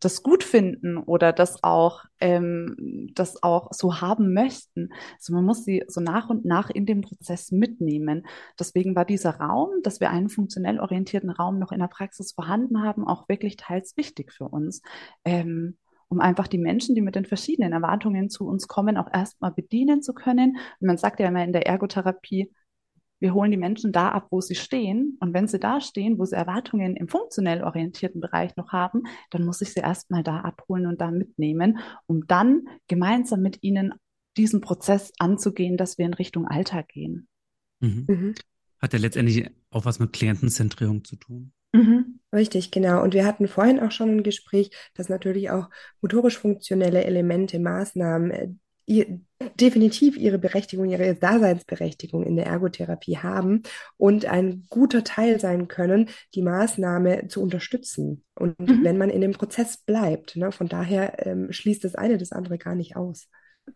das 0.00 0.22
gut 0.22 0.44
finden 0.44 0.98
oder 0.98 1.32
das 1.32 1.62
auch, 1.62 2.04
ähm, 2.20 3.10
das 3.14 3.42
auch 3.42 3.72
so 3.72 4.00
haben 4.00 4.34
möchten. 4.34 4.90
Also 5.14 5.32
man 5.32 5.44
muss 5.44 5.64
sie 5.64 5.84
so 5.88 6.00
nach 6.00 6.30
und 6.30 6.44
nach 6.44 6.70
in 6.70 6.86
dem 6.86 7.00
Prozess 7.00 7.52
mitnehmen. 7.52 8.26
Deswegen 8.58 8.94
war 8.96 9.04
dieser 9.04 9.36
Raum, 9.36 9.70
dass 9.82 10.00
wir 10.00 10.10
einen 10.10 10.28
funktionell 10.28 10.80
orientierten 10.80 11.30
Raum 11.30 11.58
noch 11.58 11.72
in 11.72 11.80
der 11.80 11.88
Praxis 11.88 12.32
vorhanden 12.32 12.82
haben, 12.82 13.06
auch 13.06 13.28
wirklich 13.28 13.56
teils 13.56 13.96
wichtig 13.96 14.32
für 14.32 14.48
uns. 14.48 14.82
Ähm, 15.24 15.76
um 16.08 16.20
einfach 16.20 16.46
die 16.46 16.58
Menschen, 16.58 16.94
die 16.94 17.00
mit 17.00 17.16
den 17.16 17.24
verschiedenen 17.24 17.72
Erwartungen 17.72 18.30
zu 18.30 18.46
uns 18.46 18.68
kommen, 18.68 18.96
auch 18.96 19.12
erstmal 19.12 19.50
bedienen 19.50 20.02
zu 20.02 20.14
können. 20.14 20.58
Und 20.80 20.86
man 20.86 20.98
sagt 20.98 21.18
ja 21.18 21.28
immer 21.28 21.42
in 21.42 21.52
der 21.52 21.66
Ergotherapie, 21.66 22.52
wir 23.24 23.32
holen 23.32 23.50
die 23.50 23.56
Menschen 23.56 23.90
da 23.90 24.10
ab, 24.10 24.26
wo 24.30 24.42
sie 24.42 24.54
stehen. 24.54 25.16
Und 25.18 25.32
wenn 25.32 25.48
sie 25.48 25.58
da 25.58 25.80
stehen, 25.80 26.18
wo 26.18 26.26
sie 26.26 26.36
Erwartungen 26.36 26.94
im 26.94 27.08
funktionell 27.08 27.64
orientierten 27.64 28.20
Bereich 28.20 28.54
noch 28.56 28.70
haben, 28.70 29.04
dann 29.30 29.46
muss 29.46 29.62
ich 29.62 29.72
sie 29.72 29.80
erstmal 29.80 30.22
da 30.22 30.40
abholen 30.40 30.86
und 30.86 31.00
da 31.00 31.10
mitnehmen, 31.10 31.78
um 32.04 32.26
dann 32.26 32.68
gemeinsam 32.86 33.40
mit 33.40 33.62
ihnen 33.62 33.94
diesen 34.36 34.60
Prozess 34.60 35.10
anzugehen, 35.18 35.78
dass 35.78 35.96
wir 35.96 36.04
in 36.04 36.12
Richtung 36.12 36.46
Alltag 36.46 36.88
gehen. 36.88 37.26
Mhm. 37.80 38.04
Mhm. 38.06 38.34
Hat 38.78 38.92
ja 38.92 38.98
letztendlich 38.98 39.50
auch 39.70 39.86
was 39.86 39.98
mit 39.98 40.12
Klientenzentrierung 40.12 41.02
zu 41.02 41.16
tun. 41.16 41.54
Mhm. 41.72 42.20
Richtig, 42.30 42.72
genau. 42.72 43.02
Und 43.02 43.14
wir 43.14 43.24
hatten 43.24 43.48
vorhin 43.48 43.80
auch 43.80 43.90
schon 43.90 44.10
ein 44.10 44.22
Gespräch, 44.22 44.70
dass 44.92 45.08
natürlich 45.08 45.48
auch 45.48 45.70
motorisch 46.02 46.36
funktionelle 46.36 47.04
Elemente, 47.04 47.58
Maßnahmen, 47.58 48.30
äh, 48.32 48.48
ihr, 48.86 49.20
definitiv 49.60 50.16
ihre 50.16 50.38
Berechtigung, 50.38 50.88
ihre 50.88 51.14
Daseinsberechtigung 51.14 52.24
in 52.24 52.36
der 52.36 52.46
Ergotherapie 52.46 53.18
haben 53.18 53.62
und 53.96 54.26
ein 54.26 54.66
guter 54.70 55.04
Teil 55.04 55.40
sein 55.40 55.68
können, 55.68 56.08
die 56.34 56.42
Maßnahme 56.42 57.28
zu 57.28 57.42
unterstützen. 57.42 58.24
Und 58.34 58.58
mhm. 58.58 58.84
wenn 58.84 58.98
man 58.98 59.10
in 59.10 59.20
dem 59.20 59.32
Prozess 59.32 59.76
bleibt, 59.76 60.36
ne, 60.36 60.52
von 60.52 60.68
daher 60.68 61.26
ähm, 61.26 61.52
schließt 61.52 61.84
das 61.84 61.94
eine 61.94 62.18
das 62.18 62.32
andere 62.32 62.58
gar 62.58 62.74
nicht 62.74 62.96
aus. 62.96 63.28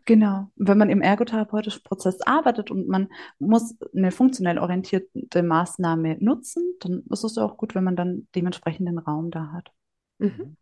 Genau. 0.05 0.51
Wenn 0.55 0.77
man 0.77 0.89
im 0.89 1.01
ergotherapeutischen 1.01 1.81
Prozess 1.83 2.21
arbeitet 2.21 2.69
und 2.69 2.87
man 2.87 3.09
muss 3.39 3.75
eine 3.95 4.11
funktionell 4.11 4.59
orientierte 4.59 5.41
Maßnahme 5.41 6.17
nutzen, 6.19 6.75
dann 6.79 7.03
ist 7.09 7.23
es 7.23 7.37
auch 7.37 7.57
gut, 7.57 7.73
wenn 7.73 7.83
man 7.83 7.95
dann 7.95 8.27
dementsprechend 8.35 8.87
den 8.87 8.99
Raum 8.99 9.31
da 9.31 9.51
hat. 9.51 9.71
Mhm. 10.19 10.57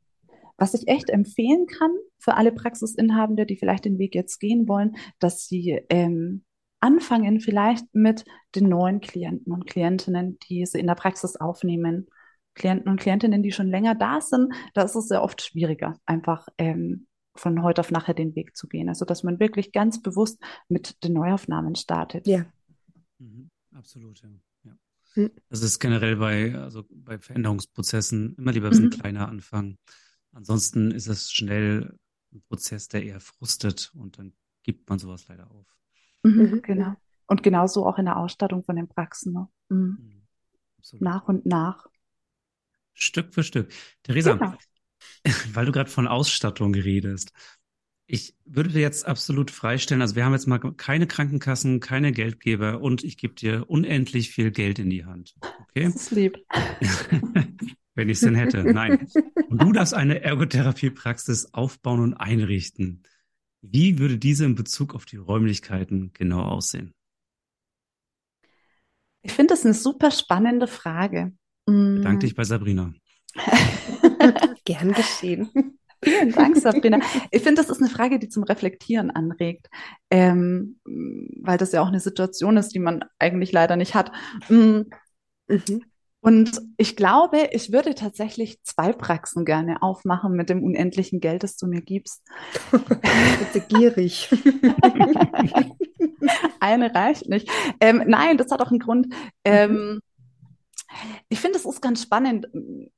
Was 0.57 0.73
ich 0.73 0.87
echt 0.87 1.09
empfehlen 1.09 1.67
kann 1.67 1.91
für 2.19 2.35
alle 2.35 2.51
Praxisinhabende, 2.51 3.45
die 3.45 3.57
vielleicht 3.57 3.85
den 3.85 3.99
Weg 3.99 4.15
jetzt 4.15 4.39
gehen 4.39 4.67
wollen, 4.67 4.95
dass 5.19 5.47
sie 5.47 5.81
ähm, 5.89 6.43
anfangen 6.79 7.39
vielleicht 7.39 7.85
mit 7.93 8.25
den 8.55 8.69
neuen 8.69 9.01
Klienten 9.01 9.51
und 9.51 9.65
Klientinnen, 9.67 10.37
die 10.47 10.65
sie 10.65 10.79
in 10.79 10.87
der 10.87 10.95
Praxis 10.95 11.35
aufnehmen. 11.35 12.07
Klienten 12.53 12.89
und 12.89 12.99
Klientinnen, 12.99 13.43
die 13.43 13.51
schon 13.51 13.67
länger 13.67 13.95
da 13.95 14.19
sind, 14.19 14.53
da 14.73 14.81
ist 14.81 14.95
es 14.95 15.07
sehr 15.07 15.23
oft 15.23 15.41
schwieriger, 15.41 15.99
einfach 16.05 16.47
ähm, 16.57 17.07
von 17.35 17.61
heute 17.61 17.81
auf 17.81 17.91
nachher 17.91 18.15
den 18.15 18.35
Weg 18.35 18.57
zu 18.57 18.67
gehen. 18.67 18.89
Also 18.89 19.05
dass 19.05 19.23
man 19.23 19.39
wirklich 19.39 19.71
ganz 19.71 20.01
bewusst 20.01 20.41
mit 20.67 21.03
den 21.03 21.13
Neuaufnahmen 21.13 21.75
startet. 21.75 22.27
Ja. 22.27 22.45
Mhm, 23.19 23.49
absolut, 23.73 24.21
ja. 24.21 24.29
ja. 24.63 24.77
Mhm. 25.15 25.31
Das 25.49 25.61
ist 25.61 25.79
generell 25.79 26.15
bei, 26.15 26.55
also 26.55 26.83
bei 26.89 27.19
Veränderungsprozessen 27.19 28.35
immer 28.37 28.51
lieber 28.51 28.71
ein 28.71 28.85
mhm. 28.85 28.89
kleiner 28.89 29.29
anfangen. 29.29 29.77
Ansonsten 30.31 30.91
ist 30.91 31.07
es 31.07 31.31
schnell 31.31 31.97
ein 32.33 32.41
Prozess, 32.47 32.87
der 32.87 33.03
eher 33.03 33.19
frustet 33.19 33.91
und 33.95 34.17
dann 34.17 34.33
gibt 34.63 34.89
man 34.89 34.99
sowas 34.99 35.27
leider 35.27 35.49
auf. 35.51 35.77
Mhm, 36.23 36.51
mhm. 36.51 36.61
genau. 36.61 36.95
Und 37.27 37.43
genauso 37.43 37.85
auch 37.85 37.97
in 37.97 38.05
der 38.05 38.17
Ausstattung 38.17 38.63
von 38.63 38.75
den 38.75 38.87
Praxen. 38.87 39.33
Ne? 39.33 39.47
Mhm. 39.69 39.77
mhm. 39.77 40.23
Nach 40.99 41.27
und 41.27 41.45
nach. 41.45 41.87
Stück 42.93 43.33
für 43.33 43.43
Stück. 43.43 43.71
Theresa, 44.03 44.33
genau. 44.33 44.57
weil 45.53 45.65
du 45.65 45.71
gerade 45.71 45.89
von 45.89 46.07
Ausstattung 46.07 46.73
redest. 46.73 47.33
Ich 48.09 48.37
würde 48.45 48.69
dir 48.69 48.79
jetzt 48.79 49.05
absolut 49.05 49.51
freistellen, 49.51 50.01
also 50.01 50.15
wir 50.15 50.23
haben 50.23 50.31
jetzt 50.31 50.47
mal 50.47 50.59
keine 50.59 51.07
Krankenkassen, 51.07 51.81
keine 51.81 52.13
Geldgeber 52.13 52.79
und 52.79 53.03
ich 53.03 53.17
gebe 53.17 53.33
dir 53.33 53.69
unendlich 53.69 54.29
viel 54.31 54.51
Geld 54.51 54.79
in 54.79 54.89
die 54.89 55.03
Hand. 55.03 55.35
Okay? 55.63 55.83
Das 55.83 55.95
ist 55.95 56.11
lieb. 56.11 56.37
Wenn 57.97 58.09
ich 58.09 58.17
es 58.17 58.21
denn 58.21 58.35
hätte. 58.35 58.63
Nein. 58.63 59.07
Und 59.49 59.59
du 59.59 59.71
darfst 59.71 59.95
eine 59.95 60.21
Ergotherapiepraxis 60.21 61.55
aufbauen 61.55 61.99
und 61.99 62.13
einrichten. 62.13 63.01
Wie 63.61 63.97
würde 63.97 64.19
diese 64.19 64.45
in 64.45 64.53
Bezug 64.53 64.93
auf 64.93 65.05
die 65.05 65.17
Räumlichkeiten 65.17 66.11
genau 66.13 66.43
aussehen? 66.43 66.93
Ich 69.23 69.33
finde 69.33 69.55
das 69.55 69.65
eine 69.65 69.73
super 69.73 70.11
spannende 70.11 70.67
Frage. 70.67 71.33
Bedanke 71.65 72.17
mm. 72.17 72.19
dich 72.19 72.35
bei 72.35 72.43
Sabrina. 72.43 72.93
Gern 74.65 74.93
geschehen. 74.93 75.49
Vielen 76.03 76.31
Dank, 76.33 76.57
Sabrina. 76.57 76.99
Ich 77.31 77.41
finde, 77.41 77.63
das 77.63 77.71
ist 77.71 77.81
eine 77.81 77.89
Frage, 77.89 78.19
die 78.19 78.29
zum 78.29 78.43
Reflektieren 78.43 79.09
anregt, 79.09 79.69
ähm, 80.11 80.79
weil 80.85 81.57
das 81.57 81.71
ja 81.71 81.81
auch 81.81 81.87
eine 81.87 81.99
Situation 81.99 82.57
ist, 82.57 82.75
die 82.75 82.79
man 82.79 83.03
eigentlich 83.17 83.51
leider 83.51 83.75
nicht 83.75 83.95
hat. 83.95 84.11
Mm. 84.49 84.81
Mhm. 85.47 85.83
Und 86.27 86.59
ich 86.75 86.97
glaube, 86.97 87.51
ich 87.53 87.71
würde 87.71 87.95
tatsächlich 87.95 88.61
zwei 88.61 88.91
Praxen 88.91 89.45
gerne 89.45 89.81
aufmachen 89.81 90.33
mit 90.33 90.49
dem 90.49 90.61
unendlichen 90.61 91.21
Geld, 91.21 91.43
das 91.43 91.55
du 91.55 91.67
mir 91.67 91.79
gibst. 91.79 92.21
Bitte 92.69 93.65
gierig. 93.65 94.29
Eine 96.59 96.93
reicht 96.93 97.29
nicht. 97.29 97.49
Ähm, 97.79 98.03
nein, 98.07 98.37
das 98.37 98.51
hat 98.51 98.61
auch 98.61 98.71
einen 98.71 98.79
Grund. 98.79 99.07
Ähm, 99.45 100.01
ich 101.29 101.39
finde, 101.39 101.59
es 101.59 101.65
ist 101.65 101.81
ganz 101.81 102.01
spannend. 102.01 102.49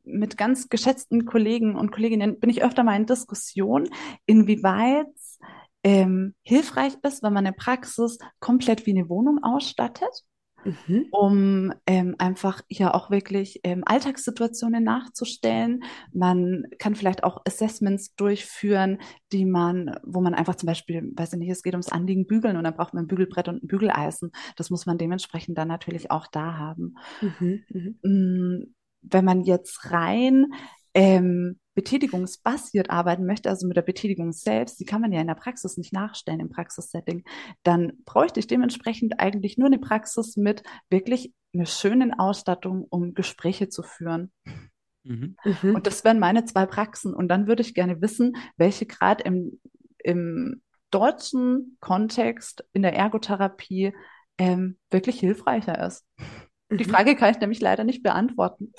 Mit 0.03 0.35
ganz 0.35 0.67
geschätzten 0.67 1.25
Kollegen 1.25 1.75
und 1.75 1.91
Kolleginnen 1.91 2.39
bin 2.39 2.49
ich 2.49 2.63
öfter 2.63 2.83
mal 2.83 2.95
in 2.95 3.05
Diskussion, 3.05 3.89
inwieweit 4.25 5.05
ähm, 5.83 6.33
hilfreich 6.41 6.93
ist, 7.03 7.21
wenn 7.21 7.33
man 7.33 7.45
eine 7.45 7.55
Praxis 7.55 8.17
komplett 8.39 8.87
wie 8.87 8.97
eine 8.97 9.07
Wohnung 9.07 9.43
ausstattet 9.43 10.25
mhm. 10.63 11.05
um 11.11 11.73
ähm, 11.85 12.15
einfach 12.17 12.61
hier 12.67 12.95
auch 12.95 13.09
wirklich 13.09 13.61
ähm, 13.63 13.83
Alltagssituationen 13.85 14.83
nachzustellen. 14.83 15.83
Man 16.13 16.65
kann 16.77 16.95
vielleicht 16.95 17.23
auch 17.23 17.41
Assessments 17.45 18.15
durchführen, 18.15 18.99
die 19.31 19.45
man, 19.45 19.95
wo 20.03 20.21
man 20.21 20.33
einfach 20.33 20.55
zum 20.55 20.67
Beispiel, 20.67 21.11
weiß 21.15 21.33
ich 21.33 21.39
nicht, 21.39 21.49
es 21.49 21.63
geht 21.63 21.73
ums 21.73 21.91
Anliegen 21.91 22.27
bügeln 22.27 22.57
und 22.57 22.63
dann 22.63 22.75
braucht 22.75 22.93
man 22.93 23.05
ein 23.05 23.07
Bügelbrett 23.07 23.47
und 23.47 23.63
ein 23.63 23.67
Bügeleisen. 23.67 24.31
Das 24.55 24.69
muss 24.69 24.85
man 24.85 24.97
dementsprechend 24.97 25.57
dann 25.57 25.67
natürlich 25.67 26.11
auch 26.11 26.27
da 26.27 26.57
haben. 26.57 26.95
Mhm. 27.21 27.63
Mhm. 27.69 27.99
Mm, 28.01 28.73
wenn 29.01 29.25
man 29.25 29.41
jetzt 29.43 29.91
rein 29.91 30.47
ähm, 30.93 31.59
betätigungsbasiert 31.75 32.89
arbeiten 32.89 33.25
möchte, 33.25 33.49
also 33.49 33.67
mit 33.67 33.77
der 33.77 33.83
Betätigung 33.83 34.33
selbst, 34.33 34.79
die 34.79 34.85
kann 34.85 35.01
man 35.01 35.13
ja 35.13 35.21
in 35.21 35.27
der 35.27 35.35
Praxis 35.35 35.77
nicht 35.77 35.93
nachstellen 35.93 36.41
im 36.41 36.49
Praxissetting, 36.49 37.23
dann 37.63 37.93
bräuchte 38.05 38.39
ich 38.39 38.47
dementsprechend 38.47 39.19
eigentlich 39.19 39.57
nur 39.57 39.67
eine 39.67 39.79
Praxis 39.79 40.35
mit 40.35 40.63
wirklich 40.89 41.33
einer 41.53 41.65
schönen 41.65 42.13
Ausstattung, 42.13 42.85
um 42.89 43.13
Gespräche 43.13 43.69
zu 43.69 43.83
führen. 43.83 44.31
Mhm. 45.03 45.35
mhm. 45.43 45.75
Und 45.75 45.87
das 45.87 46.03
wären 46.03 46.19
meine 46.19 46.45
zwei 46.45 46.65
Praxen. 46.65 47.13
Und 47.13 47.29
dann 47.29 47.47
würde 47.47 47.61
ich 47.61 47.73
gerne 47.73 48.01
wissen, 48.01 48.35
welche 48.57 48.85
gerade 48.85 49.23
im, 49.23 49.59
im 49.99 50.61
deutschen 50.91 51.77
Kontext 51.79 52.65
in 52.73 52.81
der 52.81 52.93
Ergotherapie 52.93 53.93
ähm, 54.37 54.77
wirklich 54.89 55.19
hilfreicher 55.19 55.85
ist. 55.85 56.05
Mhm. 56.69 56.77
Die 56.77 56.85
Frage 56.85 57.15
kann 57.15 57.31
ich 57.31 57.39
nämlich 57.39 57.61
leider 57.61 57.83
nicht 57.83 58.03
beantworten. 58.03 58.73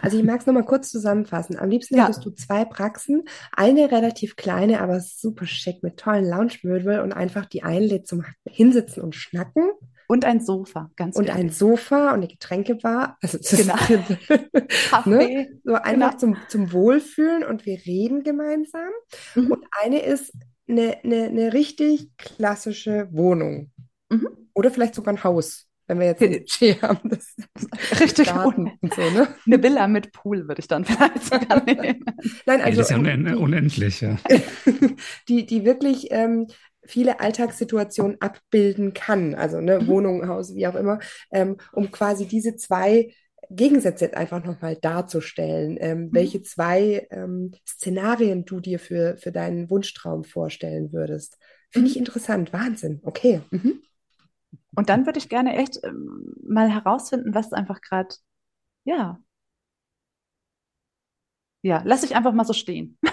Also 0.00 0.18
ich 0.18 0.24
mag 0.24 0.40
es 0.40 0.46
nochmal 0.46 0.64
kurz 0.64 0.90
zusammenfassen. 0.90 1.58
Am 1.58 1.70
liebsten 1.70 1.96
ja. 1.96 2.04
hättest 2.04 2.24
du 2.24 2.30
zwei 2.30 2.64
Praxen, 2.64 3.24
eine 3.52 3.90
relativ 3.90 4.36
kleine, 4.36 4.80
aber 4.80 5.00
super 5.00 5.46
schick 5.46 5.82
mit 5.82 5.96
tollen 5.96 6.28
Lounge-Möbel 6.28 7.00
und 7.00 7.12
einfach 7.12 7.46
die 7.46 7.62
einlädt 7.62 8.06
zum 8.06 8.24
Hinsitzen 8.48 9.02
und 9.02 9.14
Schnacken. 9.14 9.70
Und 10.08 10.24
ein 10.26 10.40
Sofa, 10.40 10.90
ganz 10.96 11.16
Und 11.16 11.26
wichtig. 11.26 11.40
ein 11.40 11.50
Sofa 11.50 12.08
und 12.08 12.16
eine 12.16 12.28
Getränkebar. 12.28 13.16
Also 13.22 13.38
genau. 13.38 13.76
ne? 15.06 15.48
So 15.64 15.74
einfach 15.74 16.18
genau. 16.18 16.18
zum, 16.18 16.36
zum 16.48 16.72
Wohlfühlen 16.72 17.44
und 17.44 17.64
wir 17.64 17.78
reden 17.86 18.22
gemeinsam. 18.22 18.90
Mhm. 19.34 19.52
Und 19.52 19.64
eine 19.82 20.00
ist 20.00 20.34
eine, 20.68 20.98
eine, 21.02 21.24
eine 21.24 21.52
richtig 21.54 22.10
klassische 22.18 23.08
Wohnung. 23.10 23.70
Mhm. 24.10 24.28
Oder 24.54 24.70
vielleicht 24.70 24.94
sogar 24.94 25.14
ein 25.14 25.24
Haus 25.24 25.66
wenn 25.92 26.00
wir 26.00 26.06
jetzt 26.06 26.22
ein 26.22 26.30
Budget 26.38 26.82
haben. 26.82 27.08
Das 27.08 27.34
Richtig 28.00 28.32
und 28.34 28.94
so, 28.94 29.10
ne? 29.10 29.28
Eine 29.46 29.62
Villa 29.62 29.86
mit 29.88 30.12
Pool 30.12 30.48
würde 30.48 30.60
ich 30.60 30.68
dann 30.68 30.84
vielleicht 30.84 31.24
sogar 31.24 31.62
nehmen. 31.66 32.04
Nein, 32.46 32.60
also 32.60 32.78
das 32.78 32.90
ist 32.90 32.96
ja 32.96 32.96
un 32.96 33.24
die, 33.24 33.34
unendlich, 33.34 34.00
ja. 34.00 34.16
die, 35.28 35.46
die 35.46 35.64
wirklich 35.64 36.08
ähm, 36.10 36.46
viele 36.84 37.20
Alltagssituationen 37.20 38.20
abbilden 38.20 38.94
kann, 38.94 39.34
also 39.34 39.60
ne, 39.60 39.80
mhm. 39.80 39.86
Wohnung, 39.86 40.28
Haus, 40.28 40.54
wie 40.54 40.66
auch 40.66 40.74
immer, 40.74 40.98
ähm, 41.30 41.58
um 41.72 41.90
quasi 41.90 42.26
diese 42.26 42.56
zwei 42.56 43.12
Gegensätze 43.50 44.06
jetzt 44.06 44.16
einfach 44.16 44.42
nochmal 44.42 44.76
darzustellen, 44.76 45.76
ähm, 45.80 45.98
mhm. 45.98 46.08
welche 46.12 46.42
zwei 46.42 47.06
ähm, 47.10 47.52
Szenarien 47.68 48.44
du 48.44 48.60
dir 48.60 48.78
für, 48.78 49.16
für 49.18 49.32
deinen 49.32 49.68
Wunschtraum 49.68 50.24
vorstellen 50.24 50.92
würdest. 50.92 51.38
Finde 51.70 51.88
ich 51.88 51.96
mhm. 51.96 52.00
interessant, 52.00 52.52
Wahnsinn, 52.52 53.00
okay. 53.02 53.42
Mhm. 53.50 53.82
Und 54.74 54.88
dann 54.88 55.06
würde 55.06 55.18
ich 55.18 55.28
gerne 55.28 55.56
echt 55.56 55.78
ähm, 55.84 56.34
mal 56.42 56.70
herausfinden, 56.70 57.34
was 57.34 57.52
einfach 57.52 57.80
gerade, 57.80 58.14
ja. 58.84 59.20
Ja, 61.62 61.82
lass 61.84 62.02
ich 62.02 62.16
einfach 62.16 62.32
mal 62.32 62.44
so 62.44 62.52
stehen. 62.52 62.98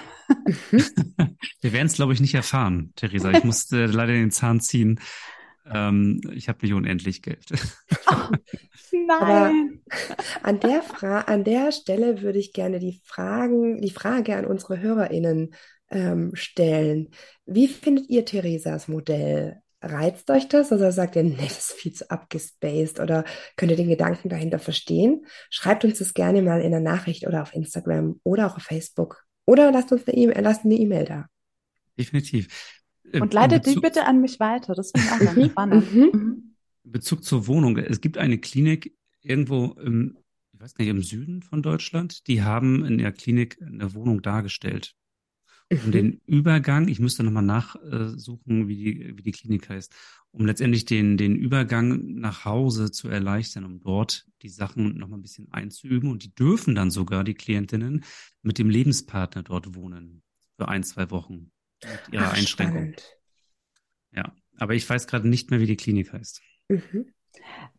Wir 1.62 1.74
werden 1.74 1.88
es, 1.88 1.94
glaube 1.94 2.14
ich, 2.14 2.22
nicht 2.22 2.34
erfahren, 2.34 2.94
Theresa. 2.96 3.32
Ich 3.32 3.44
musste 3.44 3.86
leider 3.88 4.14
den 4.14 4.32
Zahn 4.32 4.60
ziehen. 4.60 5.00
Ähm, 5.66 6.22
ich 6.34 6.50
habe 6.50 6.60
nicht 6.62 6.74
unendlich 6.74 7.22
Geld. 7.22 7.46
Oh, 8.12 8.32
nein. 8.92 9.20
Aber 9.22 9.52
an 10.42 10.60
der, 10.60 10.82
Fra 10.82 11.22
an 11.22 11.44
der 11.44 11.72
Stelle 11.72 12.24
würde 12.24 12.40
ich 12.40 12.54
gerne 12.54 12.80
die, 12.80 13.00
Fragen, 13.06 13.82
die 13.82 13.92
Frage 13.92 14.36
an 14.36 14.46
unsere 14.46 14.80
HörerInnen 14.80 15.54
ähm, 15.92 16.32
stellen. 16.34 17.10
Wie 17.46 17.68
findet 17.68 18.10
ihr 18.10 18.26
Theresas 18.26 18.88
Modell? 18.88 19.62
Reizt 19.82 20.30
euch 20.30 20.50
das 20.50 20.74
oder 20.74 20.92
sagt 20.92 21.16
ihr, 21.16 21.24
nee, 21.24 21.38
das 21.38 21.70
ist 21.70 21.72
viel 21.72 21.94
zu 21.94 22.10
abgespaced 22.10 23.00
oder 23.00 23.24
könnt 23.56 23.72
ihr 23.72 23.78
den 23.78 23.88
Gedanken 23.88 24.28
dahinter 24.28 24.60
verstehen? 24.60 25.26
Schreibt 25.50 25.86
uns 25.86 26.00
das 26.00 26.14
gerne 26.14 26.42
mal 26.42 26.62
in 26.62 26.72
der 26.72 26.82
Nachricht 26.82 27.26
oder 27.26 27.42
auf 27.42 27.54
Instagram 27.54 28.20
oder 28.24 28.48
auch 28.48 28.58
auf 28.58 28.64
Facebook 28.64 29.26
oder 29.46 29.72
lasst 29.72 29.92
uns 29.94 30.06
eine 30.06 30.18
E-Mail, 30.18 30.42
lasst 30.42 30.66
eine 30.66 30.76
E-Mail 30.76 31.06
da. 31.06 31.26
Definitiv. 31.98 32.78
Äh, 33.12 33.22
Und 33.22 33.34
leitet 33.34 33.66
die 33.66 33.76
bitte 33.76 34.06
an 34.06 34.20
mich 34.20 34.40
weiter, 34.42 34.76
das 34.76 34.92
finde 34.92 35.08
ich 35.08 35.14
auch 35.14 35.36
ganz 35.36 35.52
spannend. 35.52 35.94
Mhm. 35.94 36.02
Mhm. 36.02 36.56
In 36.84 36.92
Bezug 36.92 37.24
zur 37.24 37.48
Wohnung, 37.48 37.78
es 37.78 38.02
gibt 38.02 38.18
eine 38.18 38.38
Klinik 38.38 38.98
irgendwo 39.22 39.74
im, 39.80 40.18
ich 40.54 40.60
weiß 40.60 40.78
nicht, 40.78 40.90
im 40.90 41.02
Süden 41.02 41.42
von 41.42 41.62
Deutschland, 41.62 42.28
die 42.28 42.44
haben 42.44 42.84
in 42.84 42.98
der 42.98 43.14
Klinik 43.14 43.58
eine 43.62 43.94
Wohnung 43.94 44.22
dargestellt 44.22 44.96
um 45.72 45.92
den 45.92 46.22
Übergang, 46.26 46.88
ich 46.88 47.00
müsste 47.00 47.24
nochmal 47.24 47.44
nachsuchen, 47.44 48.68
wie 48.68 48.76
die, 48.76 49.18
wie 49.18 49.22
die 49.22 49.32
Klinik 49.32 49.70
heißt, 49.70 49.94
um 50.32 50.46
letztendlich 50.46 50.86
den, 50.86 51.18
den 51.18 51.36
Übergang 51.36 52.16
nach 52.16 52.46
Hause 52.46 52.92
zu 52.92 53.08
erleichtern, 53.08 53.66
um 53.66 53.80
dort 53.80 54.28
die 54.42 54.50
Sachen 54.50 54.98
nochmal 54.98 55.20
ein 55.20 55.24
bisschen 55.24 55.52
einzuüben. 55.52 56.10
Und 56.10 56.24
die 56.24 56.34
dürfen 56.34 56.76
dann 56.76 56.92
sogar, 56.92 57.24
die 57.24 57.36
Klientinnen, 57.36 58.04
mit 58.42 58.58
dem 58.58 58.70
Lebenspartner 58.70 59.44
dort 59.44 59.76
wohnen. 59.76 60.24
Für 60.58 60.68
ein, 60.68 60.84
zwei 60.84 61.10
Wochen. 61.12 61.52
Mit 61.84 62.14
ihrer 62.14 62.32
Ach, 62.32 62.34
Einschränkung. 62.34 62.94
Spannend. 62.94 63.18
Ja, 64.12 64.36
aber 64.58 64.76
ich 64.76 64.90
weiß 64.90 65.08
gerade 65.08 65.28
nicht 65.28 65.52
mehr, 65.52 65.60
wie 65.60 65.68
die 65.68 65.78
Klinik 65.78 66.12
heißt. 66.12 66.42
Mhm. 66.68 67.14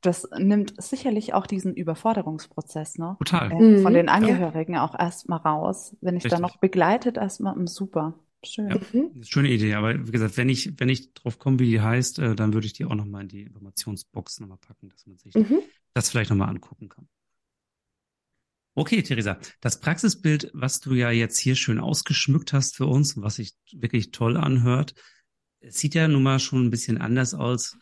Das 0.00 0.28
nimmt 0.38 0.74
sicherlich 0.82 1.34
auch 1.34 1.46
diesen 1.46 1.74
Überforderungsprozess 1.74 2.98
ne? 2.98 3.16
Total. 3.18 3.52
Äh, 3.52 3.82
von 3.82 3.92
mhm. 3.92 3.96
den 3.96 4.08
Angehörigen 4.08 4.74
ja. 4.74 4.84
auch 4.84 4.98
erstmal 4.98 5.40
raus. 5.40 5.96
Wenn 6.00 6.16
ich 6.16 6.24
da 6.24 6.38
noch 6.38 6.56
begleitet, 6.58 7.16
erstmal 7.16 7.54
hm, 7.54 7.66
super. 7.66 8.14
Schön. 8.42 8.70
Ja, 8.70 8.78
mhm. 8.92 9.22
schöne 9.22 9.50
Idee, 9.50 9.74
aber 9.74 10.06
wie 10.06 10.12
gesagt, 10.12 10.38
wenn 10.38 10.48
ich, 10.48 10.80
wenn 10.80 10.88
ich 10.88 11.12
drauf 11.12 11.38
komme, 11.38 11.58
wie 11.58 11.68
die 11.70 11.80
heißt, 11.80 12.20
äh, 12.20 12.34
dann 12.34 12.54
würde 12.54 12.66
ich 12.66 12.72
die 12.72 12.86
auch 12.86 12.94
nochmal 12.94 13.22
in 13.22 13.28
die 13.28 13.42
Informationsbox 13.42 14.40
nochmal 14.40 14.58
packen, 14.58 14.88
dass 14.88 15.06
man 15.06 15.18
sich 15.18 15.34
mhm. 15.34 15.58
das 15.92 16.08
vielleicht 16.08 16.30
nochmal 16.30 16.48
angucken 16.48 16.88
kann. 16.88 17.06
Okay, 18.74 19.02
Theresa, 19.02 19.38
das 19.60 19.80
Praxisbild, 19.80 20.50
was 20.54 20.80
du 20.80 20.94
ja 20.94 21.10
jetzt 21.10 21.38
hier 21.38 21.54
schön 21.54 21.80
ausgeschmückt 21.80 22.54
hast 22.54 22.76
für 22.76 22.86
uns, 22.86 23.20
was 23.20 23.34
sich 23.34 23.56
wirklich 23.72 24.10
toll 24.10 24.38
anhört, 24.38 24.94
sieht 25.60 25.94
ja 25.94 26.08
nun 26.08 26.22
mal 26.22 26.38
schon 26.38 26.64
ein 26.64 26.70
bisschen 26.70 26.96
anders 26.98 27.34
aus, 27.34 27.76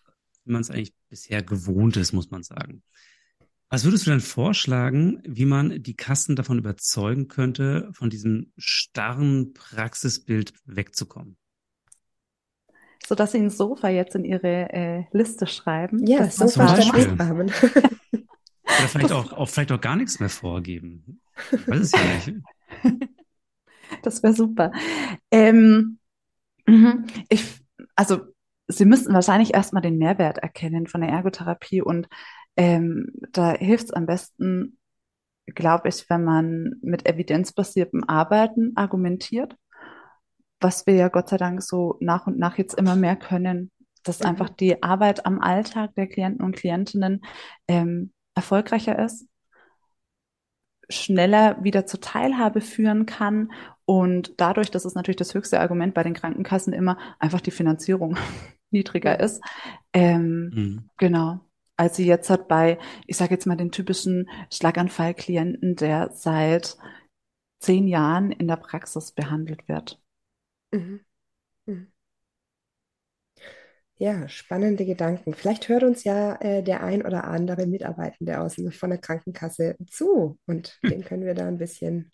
wie 0.48 0.52
man 0.52 0.62
es 0.62 0.70
eigentlich 0.70 0.94
bisher 1.08 1.42
gewohnt 1.42 1.96
ist, 1.96 2.12
muss 2.12 2.30
man 2.30 2.42
sagen. 2.42 2.82
Was 3.70 3.84
würdest 3.84 4.06
du 4.06 4.10
denn 4.10 4.20
vorschlagen, 4.20 5.20
wie 5.26 5.44
man 5.44 5.82
die 5.82 5.94
Kassen 5.94 6.36
davon 6.36 6.58
überzeugen 6.58 7.28
könnte, 7.28 7.90
von 7.92 8.08
diesem 8.08 8.52
starren 8.56 9.52
Praxisbild 9.52 10.54
wegzukommen? 10.64 11.36
So 13.06 13.14
dass 13.14 13.32
sie 13.32 13.38
ein 13.38 13.50
Sofa 13.50 13.88
jetzt 13.88 14.14
in 14.14 14.24
ihre 14.24 14.72
äh, 14.72 15.04
Liste 15.12 15.46
schreiben. 15.46 16.06
Ja, 16.06 16.20
dass 16.20 16.38
man 16.38 16.48
Sofa. 16.48 16.96
Lichtrahmen. 16.96 17.52
Oder 17.62 18.88
vielleicht 18.88 19.12
auch, 19.12 19.32
auch, 19.32 19.48
vielleicht 19.48 19.72
auch 19.72 19.80
gar 19.80 19.96
nichts 19.96 20.18
mehr 20.18 20.28
vorgeben. 20.28 21.20
Ich 21.52 21.68
weiß 21.68 21.80
es 21.80 21.92
ja 21.92 22.32
nicht. 22.32 22.42
Das 24.02 24.22
wäre 24.22 24.34
super. 24.34 24.70
Ähm, 25.30 25.98
mhm. 26.66 27.06
ich, 27.30 27.42
also, 27.96 28.20
Sie 28.68 28.84
müssten 28.84 29.14
wahrscheinlich 29.14 29.54
erstmal 29.54 29.82
den 29.82 29.98
Mehrwert 29.98 30.38
erkennen 30.38 30.86
von 30.86 31.00
der 31.00 31.10
Ergotherapie 31.10 31.82
und 31.82 32.06
ähm, 32.56 33.12
da 33.32 33.52
hilft 33.52 33.86
es 33.86 33.92
am 33.92 34.06
besten, 34.06 34.78
glaube 35.46 35.88
ich, 35.88 36.08
wenn 36.10 36.24
man 36.24 36.74
mit 36.82 37.06
evidenzbasiertem 37.08 38.04
Arbeiten 38.04 38.72
argumentiert, 38.76 39.56
was 40.60 40.86
wir 40.86 40.94
ja 40.94 41.08
Gott 41.08 41.28
sei 41.28 41.36
Dank 41.38 41.62
so 41.62 41.96
nach 42.00 42.26
und 42.26 42.38
nach 42.38 42.58
jetzt 42.58 42.74
immer 42.74 42.96
mehr 42.96 43.16
können, 43.16 43.70
dass 44.02 44.20
Mhm. 44.20 44.26
einfach 44.26 44.50
die 44.50 44.82
Arbeit 44.82 45.24
am 45.24 45.40
Alltag 45.40 45.94
der 45.94 46.06
Klienten 46.06 46.44
und 46.44 46.56
Klientinnen 46.56 47.22
ähm, 47.68 48.12
erfolgreicher 48.34 48.98
ist, 48.98 49.26
schneller 50.90 51.62
wieder 51.62 51.86
zur 51.86 52.00
Teilhabe 52.00 52.60
führen 52.60 53.06
kann 53.06 53.52
und 53.84 54.34
dadurch, 54.38 54.70
das 54.70 54.84
ist 54.84 54.94
natürlich 54.94 55.16
das 55.16 55.34
höchste 55.34 55.60
Argument 55.60 55.94
bei 55.94 56.02
den 56.02 56.14
Krankenkassen 56.14 56.72
immer, 56.72 56.98
einfach 57.18 57.40
die 57.40 57.50
Finanzierung 57.50 58.16
niedriger 58.70 59.20
ist. 59.20 59.42
Ähm, 59.92 60.50
Mhm. 60.54 60.90
Genau. 60.98 61.40
Als 61.76 61.96
sie 61.96 62.06
jetzt 62.06 62.28
hat 62.30 62.48
bei, 62.48 62.78
ich 63.06 63.16
sage 63.16 63.34
jetzt 63.34 63.46
mal 63.46 63.56
den 63.56 63.70
typischen 63.70 64.28
Schlaganfallklienten, 64.52 65.76
der 65.76 66.10
seit 66.12 66.76
zehn 67.60 67.88
Jahren 67.88 68.32
in 68.32 68.48
der 68.48 68.56
Praxis 68.56 69.12
behandelt 69.12 69.68
wird. 69.68 70.00
Mhm. 70.72 71.04
Mhm. 71.66 71.92
Ja, 73.96 74.28
spannende 74.28 74.84
Gedanken. 74.86 75.34
Vielleicht 75.34 75.68
hört 75.68 75.82
uns 75.82 76.04
ja 76.04 76.36
äh, 76.40 76.62
der 76.62 76.84
ein 76.84 77.02
oder 77.04 77.24
andere 77.24 77.66
Mitarbeitende 77.66 78.40
aus 78.40 78.54
von 78.70 78.90
der 78.90 78.98
Krankenkasse 79.00 79.76
zu 79.90 80.38
und 80.46 80.78
Hm. 80.84 80.90
den 80.90 81.04
können 81.04 81.24
wir 81.26 81.34
da 81.34 81.48
ein 81.48 81.58
bisschen. 81.58 82.12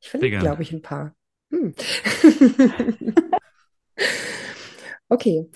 Ich 0.00 0.10
finde, 0.10 0.32
glaube 0.38 0.62
ich, 0.62 0.72
ein 0.72 0.82
paar. 0.82 1.14
Hm. 1.52 1.74
Okay, 5.10 5.50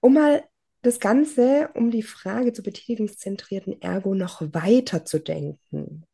um 0.00 0.14
mal 0.14 0.44
das 0.82 1.00
Ganze, 1.00 1.70
um 1.74 1.90
die 1.90 2.02
Frage 2.02 2.52
zur 2.52 2.64
betätigungszentrierten 2.64 3.80
Ergo 3.80 4.14
noch 4.14 4.42
weiter 4.52 5.04
zu 5.04 5.18
denken. 5.18 6.04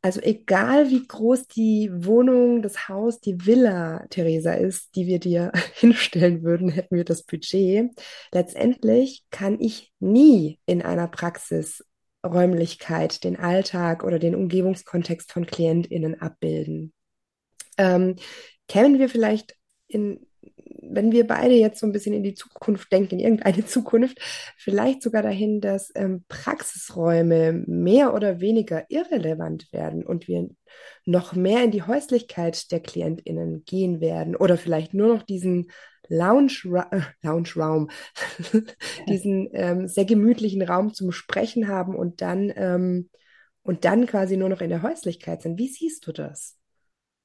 Also 0.00 0.20
egal 0.20 0.90
wie 0.90 1.06
groß 1.06 1.46
die 1.46 1.90
Wohnung, 1.92 2.62
das 2.62 2.88
Haus, 2.88 3.20
die 3.20 3.46
Villa, 3.46 4.04
Theresa, 4.08 4.54
ist, 4.54 4.96
die 4.96 5.06
wir 5.06 5.20
dir 5.20 5.52
hinstellen 5.74 6.42
würden, 6.42 6.70
hätten 6.70 6.96
wir 6.96 7.04
das 7.04 7.22
Budget. 7.22 7.90
Letztendlich 8.32 9.24
kann 9.30 9.60
ich 9.60 9.92
nie 10.00 10.58
in 10.66 10.82
einer 10.82 11.06
Praxisräumlichkeit 11.06 13.22
den 13.24 13.38
Alltag 13.38 14.04
oder 14.04 14.18
den 14.18 14.34
Umgebungskontext 14.34 15.30
von 15.30 15.46
KlientInnen 15.46 16.20
abbilden. 16.20 16.92
Ähm, 17.76 18.16
kämen 18.68 18.98
wir 18.98 19.08
vielleicht 19.08 19.56
in, 19.86 20.26
wenn 20.80 21.12
wir 21.12 21.26
beide 21.26 21.54
jetzt 21.54 21.80
so 21.80 21.86
ein 21.86 21.92
bisschen 21.92 22.14
in 22.14 22.22
die 22.22 22.34
Zukunft 22.34 22.92
denken, 22.92 23.18
in 23.18 23.20
irgendeine 23.20 23.64
Zukunft, 23.66 24.18
vielleicht 24.56 25.02
sogar 25.02 25.22
dahin, 25.22 25.60
dass 25.60 25.92
ähm, 25.94 26.24
Praxisräume 26.28 27.52
mehr 27.66 28.14
oder 28.14 28.40
weniger 28.40 28.84
irrelevant 28.88 29.72
werden 29.72 30.04
und 30.04 30.28
wir 30.28 30.48
noch 31.04 31.34
mehr 31.34 31.64
in 31.64 31.70
die 31.70 31.82
Häuslichkeit 31.82 32.70
der 32.72 32.80
KlientInnen 32.80 33.64
gehen 33.64 34.00
werden 34.00 34.36
oder 34.36 34.56
vielleicht 34.56 34.94
nur 34.94 35.14
noch 35.14 35.22
diesen 35.22 35.70
Lounge, 36.08 36.52
äh, 36.90 37.00
Lounge 37.22 37.50
Raum, 37.56 37.90
diesen 39.08 39.48
ähm, 39.52 39.88
sehr 39.88 40.04
gemütlichen 40.04 40.62
Raum 40.62 40.92
zum 40.94 41.12
Sprechen 41.12 41.68
haben 41.68 41.94
und 41.94 42.20
dann, 42.20 42.52
ähm, 42.54 43.10
und 43.62 43.84
dann 43.84 44.06
quasi 44.06 44.36
nur 44.36 44.48
noch 44.48 44.60
in 44.60 44.70
der 44.70 44.82
Häuslichkeit 44.82 45.42
sind. 45.42 45.58
Wie 45.58 45.68
siehst 45.68 46.06
du 46.06 46.12
das? 46.12 46.58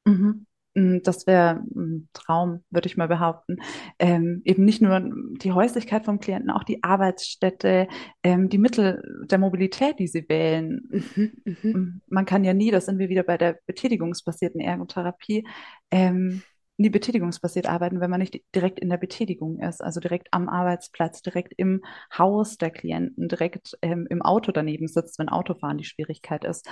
Mhm. 0.05 0.45
Mm, 0.77 0.99
Das 1.03 1.25
wäre 1.27 1.63
ein 1.75 2.07
Traum, 2.13 2.63
würde 2.69 2.87
ich 2.87 2.97
mal 2.97 3.07
behaupten. 3.07 3.57
Ähm, 3.99 4.41
eben 4.45 4.63
nicht 4.63 4.81
nur 4.81 5.01
die 5.41 5.51
Häuslichkeit 5.51 6.05
vom 6.05 6.19
Klienten, 6.19 6.51
auch 6.51 6.63
die 6.63 6.83
Arbeitsstätte, 6.83 7.87
ähm, 8.23 8.49
die 8.49 8.59
Mittel 8.59 9.01
der 9.29 9.39
Mobilität, 9.39 9.97
die 9.99 10.07
sie 10.07 10.27
wählen. 10.29 10.81
Mhm, 10.89 11.31
mhm. 11.45 11.71
Mm, 11.71 12.01
Man 12.07 12.25
kann 12.25 12.43
ja 12.43 12.53
nie, 12.53 12.71
da 12.71 12.79
sind 12.81 12.99
wir 12.99 13.09
wieder 13.09 13.23
bei 13.23 13.37
der 13.37 13.59
betätigungsbasierten 13.65 14.61
Ergotherapie, 14.61 15.47
ähm, 15.91 16.43
nie 16.77 16.89
betätigungsbasiert 16.89 17.67
arbeiten, 17.67 17.99
wenn 17.99 18.09
man 18.09 18.19
nicht 18.19 18.41
direkt 18.55 18.79
in 18.79 18.89
der 18.89 18.97
Betätigung 18.97 19.59
ist, 19.59 19.83
also 19.83 19.99
direkt 19.99 20.27
am 20.31 20.47
Arbeitsplatz, 20.47 21.21
direkt 21.21 21.53
im 21.57 21.83
Haus 22.15 22.57
der 22.57 22.69
Klienten, 22.69 23.27
direkt 23.27 23.77
ähm, 23.81 24.07
im 24.09 24.21
Auto 24.21 24.51
daneben 24.51 24.87
sitzt, 24.87 25.19
wenn 25.19 25.29
Autofahren 25.29 25.77
die 25.77 25.83
Schwierigkeit 25.85 26.43
ist, 26.45 26.67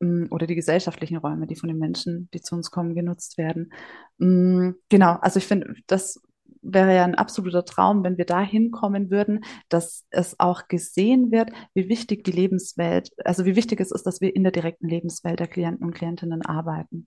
mm, 0.00 0.26
oder 0.30 0.46
die 0.46 0.54
gesellschaftlichen 0.54 1.16
Räume, 1.16 1.46
die 1.46 1.56
von 1.56 1.68
den 1.68 1.78
Menschen, 1.78 2.28
die 2.32 2.40
zu 2.40 2.54
uns 2.54 2.70
kommen, 2.70 2.94
genutzt 2.94 3.38
werden. 3.38 3.72
Mm, 4.18 4.70
Genau, 4.88 5.14
also 5.20 5.38
ich 5.38 5.46
finde, 5.46 5.74
das 5.86 6.20
wäre 6.62 6.94
ja 6.94 7.04
ein 7.04 7.14
absoluter 7.14 7.64
Traum, 7.64 8.04
wenn 8.04 8.18
wir 8.18 8.24
da 8.24 8.40
hinkommen 8.40 9.10
würden, 9.10 9.44
dass 9.68 10.04
es 10.10 10.38
auch 10.38 10.68
gesehen 10.68 11.30
wird, 11.30 11.50
wie 11.74 11.88
wichtig 11.88 12.24
die 12.24 12.32
Lebenswelt, 12.32 13.10
also 13.24 13.44
wie 13.44 13.56
wichtig 13.56 13.80
es 13.80 13.90
ist, 13.92 14.04
dass 14.04 14.20
wir 14.20 14.34
in 14.34 14.42
der 14.42 14.52
direkten 14.52 14.88
Lebenswelt 14.88 15.40
der 15.40 15.46
Klienten 15.48 15.84
und 15.84 15.94
Klientinnen 15.94 16.42
arbeiten. 16.42 17.06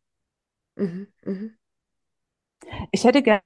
Mhm, 0.75 1.07
mhm. 1.25 1.57
Ich 2.91 3.03
hätte 3.03 3.21
gerne 3.23 3.41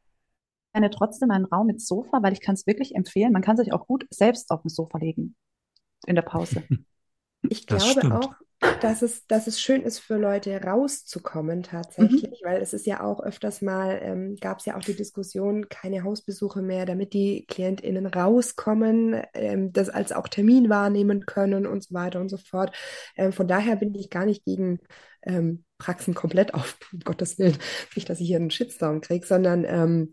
trotzdem 0.91 1.31
einen 1.31 1.45
Raum 1.45 1.67
mit 1.67 1.81
Sofa, 1.81 2.21
weil 2.23 2.33
ich 2.33 2.41
kann 2.41 2.55
es 2.55 2.67
wirklich 2.67 2.95
empfehlen. 2.95 3.31
Man 3.33 3.41
kann 3.41 3.57
sich 3.57 3.73
auch 3.73 3.87
gut 3.87 4.05
selbst 4.09 4.51
auf 4.51 4.61
dem 4.61 4.69
Sofa 4.69 4.97
legen 4.97 5.35
in 6.07 6.15
der 6.15 6.23
Pause. 6.23 6.63
Ich 7.49 7.67
Das 7.67 7.85
glaube 7.85 7.87
stimmt. 7.87 8.11
auch, 8.11 8.35
dass 8.59 9.01
es, 9.01 9.27
dass 9.27 9.47
es 9.47 9.59
schön 9.59 9.81
ist 9.81 9.99
für 9.99 10.17
Leute 10.17 10.61
rauszukommen 10.61 11.63
tatsächlich, 11.63 12.41
weil 12.43 12.61
es 12.61 12.73
ist 12.73 12.85
ja 12.85 13.03
auch 13.03 13.21
öfters 13.21 13.61
mal, 13.61 13.99
ähm, 14.01 14.37
gab 14.39 14.59
es 14.59 14.65
ja 14.65 14.77
auch 14.77 14.83
die 14.83 14.95
Diskussion, 14.95 15.67
keine 15.69 16.03
Hausbesuche 16.03 16.61
mehr, 16.61 16.85
damit 16.85 17.13
die 17.13 17.45
KlientInnen 17.47 18.05
rauskommen, 18.05 19.21
ähm, 19.33 19.73
das 19.73 19.89
als 19.89 20.11
auch 20.11 20.27
Termin 20.27 20.69
wahrnehmen 20.69 21.25
können 21.25 21.67
und 21.67 21.83
so 21.83 21.93
weiter 21.93 22.19
und 22.21 22.29
so 22.29 22.37
fort. 22.37 22.75
Ähm, 23.17 23.33
von 23.33 23.47
daher 23.47 23.75
bin 23.75 23.93
ich 23.95 24.09
gar 24.09 24.25
nicht 24.25 24.45
gegen 24.45 24.79
ähm, 25.23 25.63
Praxen 25.77 26.13
komplett 26.13 26.53
auf, 26.53 26.77
um 26.93 26.99
Gottes 26.99 27.37
Willen, 27.37 27.57
nicht, 27.95 28.09
dass 28.09 28.19
ich 28.19 28.27
hier 28.27 28.37
einen 28.37 28.51
Shitstorm 28.51 29.01
kriege, 29.01 29.25
sondern 29.25 29.65
ähm, 29.65 30.11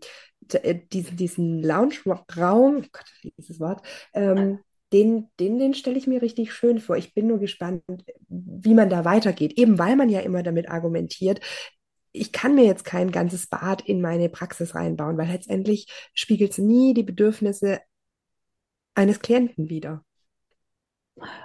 äh, 0.51 0.75
diesen, 0.91 1.17
diesen 1.17 1.63
Lounge-Raum, 1.63 2.77
oh 2.77 2.87
Gott, 2.91 3.05
dieses 3.37 3.59
Wort, 3.59 3.85
ähm, 4.13 4.59
den, 4.93 5.29
den, 5.39 5.59
den 5.59 5.73
stelle 5.73 5.97
ich 5.97 6.07
mir 6.07 6.21
richtig 6.21 6.53
schön 6.53 6.79
vor. 6.79 6.95
Ich 6.97 7.13
bin 7.13 7.27
nur 7.27 7.39
gespannt, 7.39 7.83
wie 8.29 8.73
man 8.73 8.89
da 8.89 9.05
weitergeht. 9.05 9.53
Eben 9.57 9.79
weil 9.79 9.95
man 9.95 10.09
ja 10.09 10.21
immer 10.21 10.43
damit 10.43 10.69
argumentiert, 10.69 11.41
ich 12.11 12.31
kann 12.31 12.55
mir 12.55 12.65
jetzt 12.65 12.85
kein 12.85 13.11
ganzes 13.11 13.47
Bad 13.47 13.81
in 13.81 13.99
meine 14.01 14.29
Praxis 14.29 14.75
reinbauen, 14.75 15.17
weil 15.17 15.27
letztendlich 15.29 15.87
spiegelt 16.13 16.51
es 16.51 16.59
nie 16.59 16.93
die 16.93 17.03
Bedürfnisse 17.03 17.79
eines 18.95 19.19
Klienten 19.19 19.69
wider. 19.69 20.03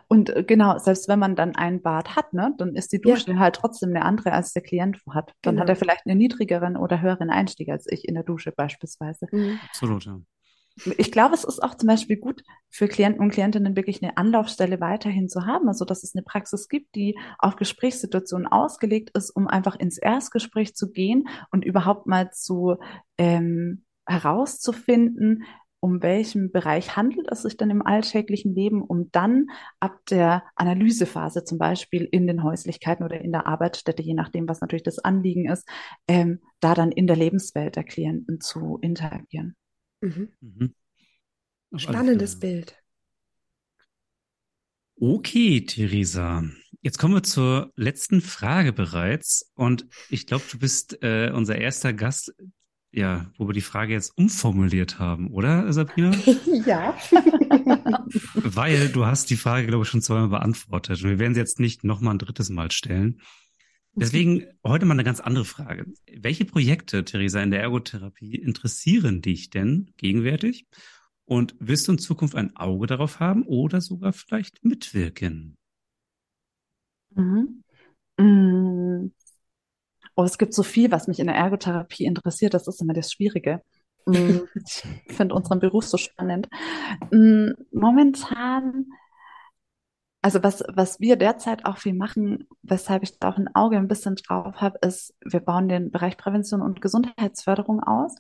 Und 0.08 0.30
äh, 0.30 0.44
genau, 0.44 0.78
selbst 0.78 1.08
wenn 1.08 1.18
man 1.18 1.37
dann 1.37 1.54
ein 1.54 1.82
Bad 1.82 2.16
hat, 2.16 2.32
ne, 2.32 2.54
dann 2.58 2.74
ist 2.74 2.92
die 2.92 3.00
Ja. 3.04 3.14
Dusche 3.14 3.38
halt 3.38 3.56
trotzdem 3.56 3.90
eine 3.90 4.04
andere, 4.04 4.32
als 4.32 4.52
der 4.52 4.62
Klient 4.62 4.98
hat. 5.11 5.32
Dann 5.42 5.54
Genau. 5.54 5.62
hat 5.62 5.68
er 5.68 5.76
vielleicht 5.76 6.06
einen 6.06 6.18
niedrigeren 6.18 6.76
oder 6.76 7.00
höheren 7.00 7.30
Einstieg 7.30 7.68
als 7.68 7.87
ich 7.90 8.06
in 8.08 8.14
der 8.14 8.24
Dusche 8.24 8.52
beispielsweise. 8.52 9.26
Mhm. 9.30 9.58
Absolut, 9.64 10.04
ja. 10.06 10.20
Ich 10.97 11.12
glaube, 11.12 11.35
es 11.35 11.45
ist 11.45 11.62
auch 11.62 11.75
zum 11.75 11.88
Beispiel 11.88 12.17
gut 12.17 12.43
für 12.71 12.88
Klienten 12.88 13.23
und 13.23 13.31
Klientinnen 13.31 13.77
wirklich 13.77 14.03
eine 14.03 14.17
Anlaufstelle 14.17 14.81
weiterhin 14.81 15.29
zu 15.29 15.47
haben, 15.47 15.69
also 15.69 15.85
dass 15.85 16.03
es 16.03 16.14
eine 16.14 16.23
Praxis 16.23 16.69
gibt, 16.69 16.95
die 16.95 17.19
auf 17.38 17.57
Gesprächssituationen 17.57 18.47
ausgelegt 18.47 19.11
ist, 19.17 19.31
um 19.31 19.49
einfach 19.49 19.77
ins 19.77 19.99
Erstgespräch 19.99 20.75
zu 20.75 20.91
gehen 20.91 21.29
und 21.51 21.64
überhaupt 21.64 22.07
mal 22.07 22.31
zu 22.31 22.77
ähm, 23.17 23.85
herauszufinden, 24.07 25.45
um 25.81 26.03
welchen 26.03 26.51
Bereich 26.51 26.97
handelt 26.97 27.31
es 27.31 27.43
sich 27.43 27.57
denn 27.57 27.71
im 27.71 27.87
alltäglichen 27.87 28.55
Leben, 28.55 28.83
um 28.83 29.11
dann 29.12 29.47
ab 29.81 29.99
der 30.11 30.43
Analysephase 30.57 31.45
zum 31.45 31.59
Beispiel 31.59 32.09
in 32.11 32.27
den 32.27 32.43
Häuslichkeiten 32.43 33.05
oder 33.05 33.21
in 33.21 33.33
der 33.33 33.47
Arbeitsstätte, 33.47 34.03
je 34.03 34.14
nachdem, 34.14 34.49
was 34.49 34.61
natürlich 34.61 34.83
das 34.83 34.99
Anliegen 34.99 35.49
ist, 35.49 35.69
ähm, 36.09 36.41
da 36.61 36.75
dann 36.75 36.91
in 36.91 37.07
der 37.07 37.17
Lebenswelt 37.17 37.77
der 37.77 37.85
Klienten 37.85 38.41
zu 38.41 38.79
interagieren. 38.81 39.57
Mhm. 40.00 40.28
Mhm. 40.40 40.74
Spannendes 41.76 42.34
Fälle. 42.34 42.56
Bild. 42.56 42.82
Okay, 45.00 45.61
Theresa. 45.64 46.42
Jetzt 46.80 46.98
kommen 46.98 47.14
wir 47.14 47.22
zur 47.22 47.72
letzten 47.76 48.20
Frage 48.20 48.72
bereits. 48.72 49.50
Und 49.54 49.87
ich 50.11 50.26
glaube, 50.26 50.44
du 50.50 50.58
bist 50.58 51.02
äh, 51.02 51.30
unser 51.32 51.56
erster 51.56 51.92
Gast, 51.92 52.34
ja, 52.90 53.30
wo 53.37 53.46
wir 53.46 53.52
die 53.52 53.61
Frage 53.61 53.92
jetzt 53.92 54.16
umformuliert 54.16 54.98
haben, 54.98 55.30
oder, 55.30 55.72
Sabrina? 55.72 56.11
ja. 56.66 56.96
Weil 58.34 58.88
du 58.88 59.06
hast 59.06 59.30
die 59.30 59.37
Frage, 59.37 59.66
glaube 59.66 59.84
ich, 59.84 59.88
schon 59.88 60.02
zweimal 60.02 60.28
beantwortet. 60.28 61.02
Und 61.02 61.11
wir 61.11 61.18
werden 61.18 61.34
sie 61.34 61.40
jetzt 61.40 61.61
nicht 61.61 61.84
nochmal 61.84 62.14
ein 62.14 62.18
drittes 62.18 62.48
Mal 62.48 62.72
stellen. 62.72 63.20
Deswegen 64.00 64.46
heute 64.64 64.87
mal 64.87 64.94
eine 64.94 65.04
ganz 65.04 65.20
andere 65.20 65.44
Frage. 65.44 65.87
Welche 66.11 66.44
Projekte, 66.44 67.04
Theresa, 67.04 67.40
in 67.42 67.50
der 67.50 67.61
Ergotherapie 67.61 68.37
interessieren 68.37 69.22
dich 69.22 69.50
denn 69.50 69.92
gegenwärtig? 69.96 70.66
Und 71.24 71.54
wirst 71.61 71.87
du 71.87 71.92
in 71.92 71.98
Zukunft 71.98 72.34
ein 72.34 72.56
Auge 72.56 72.87
darauf 72.87 73.20
haben 73.20 73.42
oder 73.44 73.82
sogar 73.82 74.14
vielleicht 74.14 74.64
mitwirken? 74.64 75.56
Mhm. 77.14 77.62
Mm. 78.18 79.12
Oh, 80.16 80.24
es 80.24 80.38
gibt 80.38 80.54
so 80.54 80.62
viel, 80.62 80.90
was 80.90 81.06
mich 81.06 81.20
in 81.20 81.26
der 81.26 81.37
Ergotherapie 81.37 82.04
interessiert. 82.04 82.54
Das 82.54 82.66
ist 82.66 82.80
immer 82.80 82.94
das 82.94 83.12
Schwierige. 83.12 83.62
Mm. 84.06 84.38
ich 84.54 85.14
finde 85.14 85.34
unseren 85.34 85.61
Beruf 85.61 85.87
so 85.87 85.98
spannend. 85.98 86.48
Mm, 87.11 87.50
momentan, 87.72 88.87
also 90.29 90.43
was, 90.43 90.62
was 90.69 91.01
wir 91.01 91.17
derzeit 91.17 91.64
auch 91.64 91.79
viel 91.79 91.95
machen, 91.95 92.47
weshalb 92.61 93.03
ich 93.03 93.19
da 93.19 93.31
auch 93.31 93.38
ein 93.38 93.49
Auge 93.55 93.79
ein 93.79 93.88
bisschen 93.88 94.14
drauf 94.17 94.57
habe, 94.57 94.79
ist, 94.87 95.14
wir 95.25 95.41
bauen 95.41 95.71
den 95.71 95.91
Bereich 95.91 96.19
Prävention 96.19 96.61
und 96.61 96.83
Gesundheitsförderung 96.83 97.83
aus. 97.83 98.14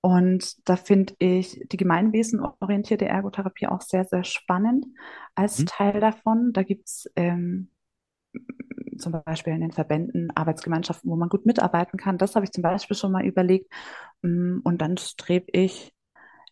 Und 0.00 0.66
da 0.66 0.76
finde 0.76 1.12
ich 1.18 1.60
die 1.70 1.76
gemeinwesenorientierte 1.76 3.04
Ergotherapie 3.04 3.66
auch 3.66 3.82
sehr, 3.82 4.06
sehr 4.06 4.24
spannend 4.24 4.86
als 5.34 5.58
mhm. 5.58 5.66
Teil 5.66 6.00
davon. 6.00 6.54
Da 6.54 6.62
gibt's 6.62 7.10
ähm, 7.14 7.68
zum 8.96 9.12
Beispiel 9.26 9.52
in 9.52 9.60
den 9.60 9.72
Verbänden, 9.72 10.30
Arbeitsgemeinschaften, 10.34 11.10
wo 11.10 11.16
man 11.16 11.28
gut 11.28 11.44
mitarbeiten 11.44 11.98
kann. 11.98 12.16
Das 12.16 12.36
habe 12.36 12.46
ich 12.46 12.52
zum 12.52 12.62
Beispiel 12.62 12.96
schon 12.96 13.12
mal 13.12 13.26
überlegt. 13.26 13.70
Mm, 14.22 14.60
und 14.64 14.80
dann 14.80 14.96
strebe 14.96 15.50
ich 15.52 15.93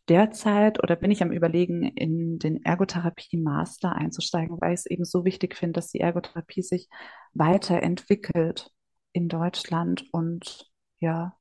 derzeit 0.09 0.83
oder 0.83 0.97
bin 0.97 1.11
ich 1.11 1.23
am 1.23 1.33
Überlegen, 1.33 1.85
in 1.85 2.38
den 2.38 2.65
Ergotherapie-Master 2.65 3.95
einzusteigen, 3.95 4.61
weil 4.61 4.75
ich 4.75 4.81
es 4.81 4.87
eben 4.87 5.05
so 5.05 5.25
wichtig 5.25 5.57
finde, 5.57 5.75
dass 5.75 5.88
die 5.88 6.01
Ergotherapie 6.01 6.62
sich 6.62 6.88
weiterentwickelt 7.35 8.71
in 9.12 9.29
Deutschland 9.29 10.05
und 10.12 10.71
ja, 10.99 11.37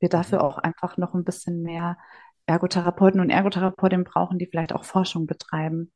wir 0.00 0.08
dafür 0.08 0.44
auch 0.44 0.58
einfach 0.58 0.96
noch 0.96 1.14
ein 1.14 1.24
bisschen 1.24 1.62
mehr 1.62 1.98
Ergotherapeuten 2.46 3.20
und 3.20 3.30
Ergotherapeutinnen 3.30 4.04
brauchen, 4.04 4.38
die 4.38 4.46
vielleicht 4.46 4.72
auch 4.72 4.84
Forschung 4.84 5.26
betreiben. 5.26 5.92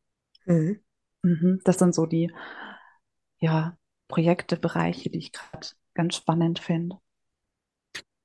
Mhm. 0.46 0.80
Mhm, 1.22 1.60
das 1.64 1.78
sind 1.78 1.94
so 1.94 2.06
die, 2.06 2.32
ja, 3.38 3.76
Projekte, 4.08 4.56
Bereiche, 4.56 5.10
die 5.10 5.18
ich 5.18 5.32
gerade 5.32 5.68
ganz 5.94 6.16
spannend 6.16 6.58
finde. 6.58 6.96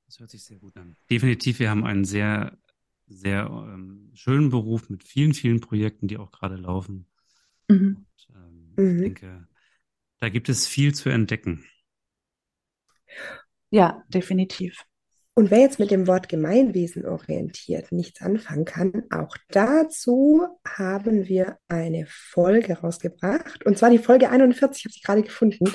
Das 0.08 0.19
hört 0.19 0.29
sich 0.29 0.43
sehr 0.43 0.58
gut 0.58 0.75
an. 0.77 0.95
Definitiv, 1.10 1.60
wir 1.60 1.69
haben 1.69 1.86
einen 1.86 2.05
sehr, 2.05 2.58
sehr 3.07 3.45
ähm, 3.45 4.11
schönen 4.13 4.49
Beruf 4.49 4.89
mit 4.89 5.03
vielen, 5.03 5.33
vielen 5.33 5.61
Projekten, 5.61 6.07
die 6.07 6.17
auch 6.17 6.31
gerade 6.31 6.55
laufen. 6.55 7.07
Mhm. 7.67 8.05
Und, 8.07 8.35
ähm, 8.35 8.73
mhm. 8.75 8.95
Ich 8.95 9.01
denke, 9.01 9.47
da 10.19 10.29
gibt 10.29 10.49
es 10.49 10.67
viel 10.67 10.93
zu 10.93 11.09
entdecken. 11.09 11.65
Ja, 13.69 14.03
definitiv. 14.09 14.85
Und 15.37 15.51
wer 15.51 15.59
jetzt 15.59 15.79
mit 15.79 15.91
dem 15.91 16.07
Wort 16.07 16.29
Gemeinwesen 16.29 17.05
orientiert 17.05 17.91
nichts 17.91 18.21
anfangen 18.21 18.63
kann, 18.63 19.03
auch 19.09 19.35
dazu 19.49 20.47
haben 20.65 21.27
wir 21.27 21.57
eine 21.67 22.05
Folge 22.07 22.79
rausgebracht. 22.79 23.65
Und 23.65 23.77
zwar 23.77 23.89
die 23.89 23.97
Folge 23.97 24.29
41, 24.29 24.85
habe 24.85 24.93
ich 24.95 25.03
gerade 25.03 25.23
gefunden, 25.23 25.65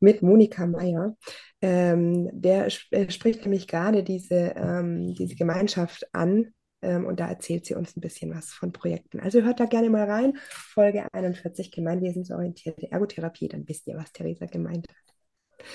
mit 0.00 0.22
Monika 0.22 0.66
Meyer. 0.66 1.16
Ähm, 1.60 2.30
der 2.32 2.64
sp 2.72 2.88
äh, 2.96 3.10
spricht 3.10 3.42
nämlich 3.42 3.68
gerade 3.68 4.02
diese, 4.02 4.54
ähm, 4.56 5.14
diese 5.14 5.34
Gemeinschaft 5.34 6.06
an. 6.14 6.54
Ähm, 6.82 7.06
und 7.06 7.20
da 7.20 7.28
erzählt 7.28 7.66
sie 7.66 7.74
uns 7.74 7.96
ein 7.96 8.00
bisschen 8.00 8.34
was 8.34 8.50
von 8.50 8.72
Projekten. 8.72 9.20
Also 9.20 9.42
hört 9.42 9.60
da 9.60 9.66
gerne 9.66 9.90
mal 9.90 10.10
rein. 10.10 10.38
Folge 10.50 11.06
41, 11.12 11.70
Gemeinwesensorientierte 11.72 12.90
Ergotherapie. 12.90 13.48
Dann 13.48 13.68
wisst 13.68 13.86
ihr, 13.86 13.96
was 13.96 14.12
Theresa 14.12 14.46
gemeint 14.46 14.86
hat. 14.88 15.66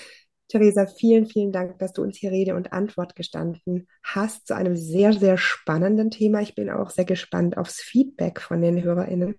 Theresa, 0.48 0.86
vielen, 0.86 1.26
vielen 1.26 1.50
Dank, 1.50 1.78
dass 1.78 1.92
du 1.92 2.02
uns 2.02 2.16
hier 2.18 2.30
Rede 2.30 2.54
und 2.54 2.72
Antwort 2.72 3.16
gestanden 3.16 3.88
hast 4.04 4.46
zu 4.46 4.54
einem 4.54 4.76
sehr, 4.76 5.12
sehr 5.12 5.38
spannenden 5.38 6.10
Thema. 6.10 6.40
Ich 6.40 6.54
bin 6.54 6.70
auch 6.70 6.90
sehr 6.90 7.04
gespannt 7.04 7.58
aufs 7.58 7.80
Feedback 7.80 8.40
von 8.40 8.60
den 8.62 8.82
HörerInnen, 8.82 9.34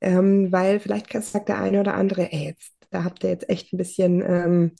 ähm, 0.00 0.52
weil 0.52 0.78
vielleicht 0.78 1.12
sagt 1.12 1.48
der 1.48 1.60
eine 1.60 1.80
oder 1.80 1.94
andere, 1.94 2.32
ey, 2.32 2.46
jetzt, 2.46 2.77
da 2.90 3.04
habt 3.04 3.24
ihr 3.24 3.30
jetzt 3.30 3.48
echt 3.48 3.72
ein 3.72 3.76
bisschen 3.76 4.22
ähm, 4.22 4.72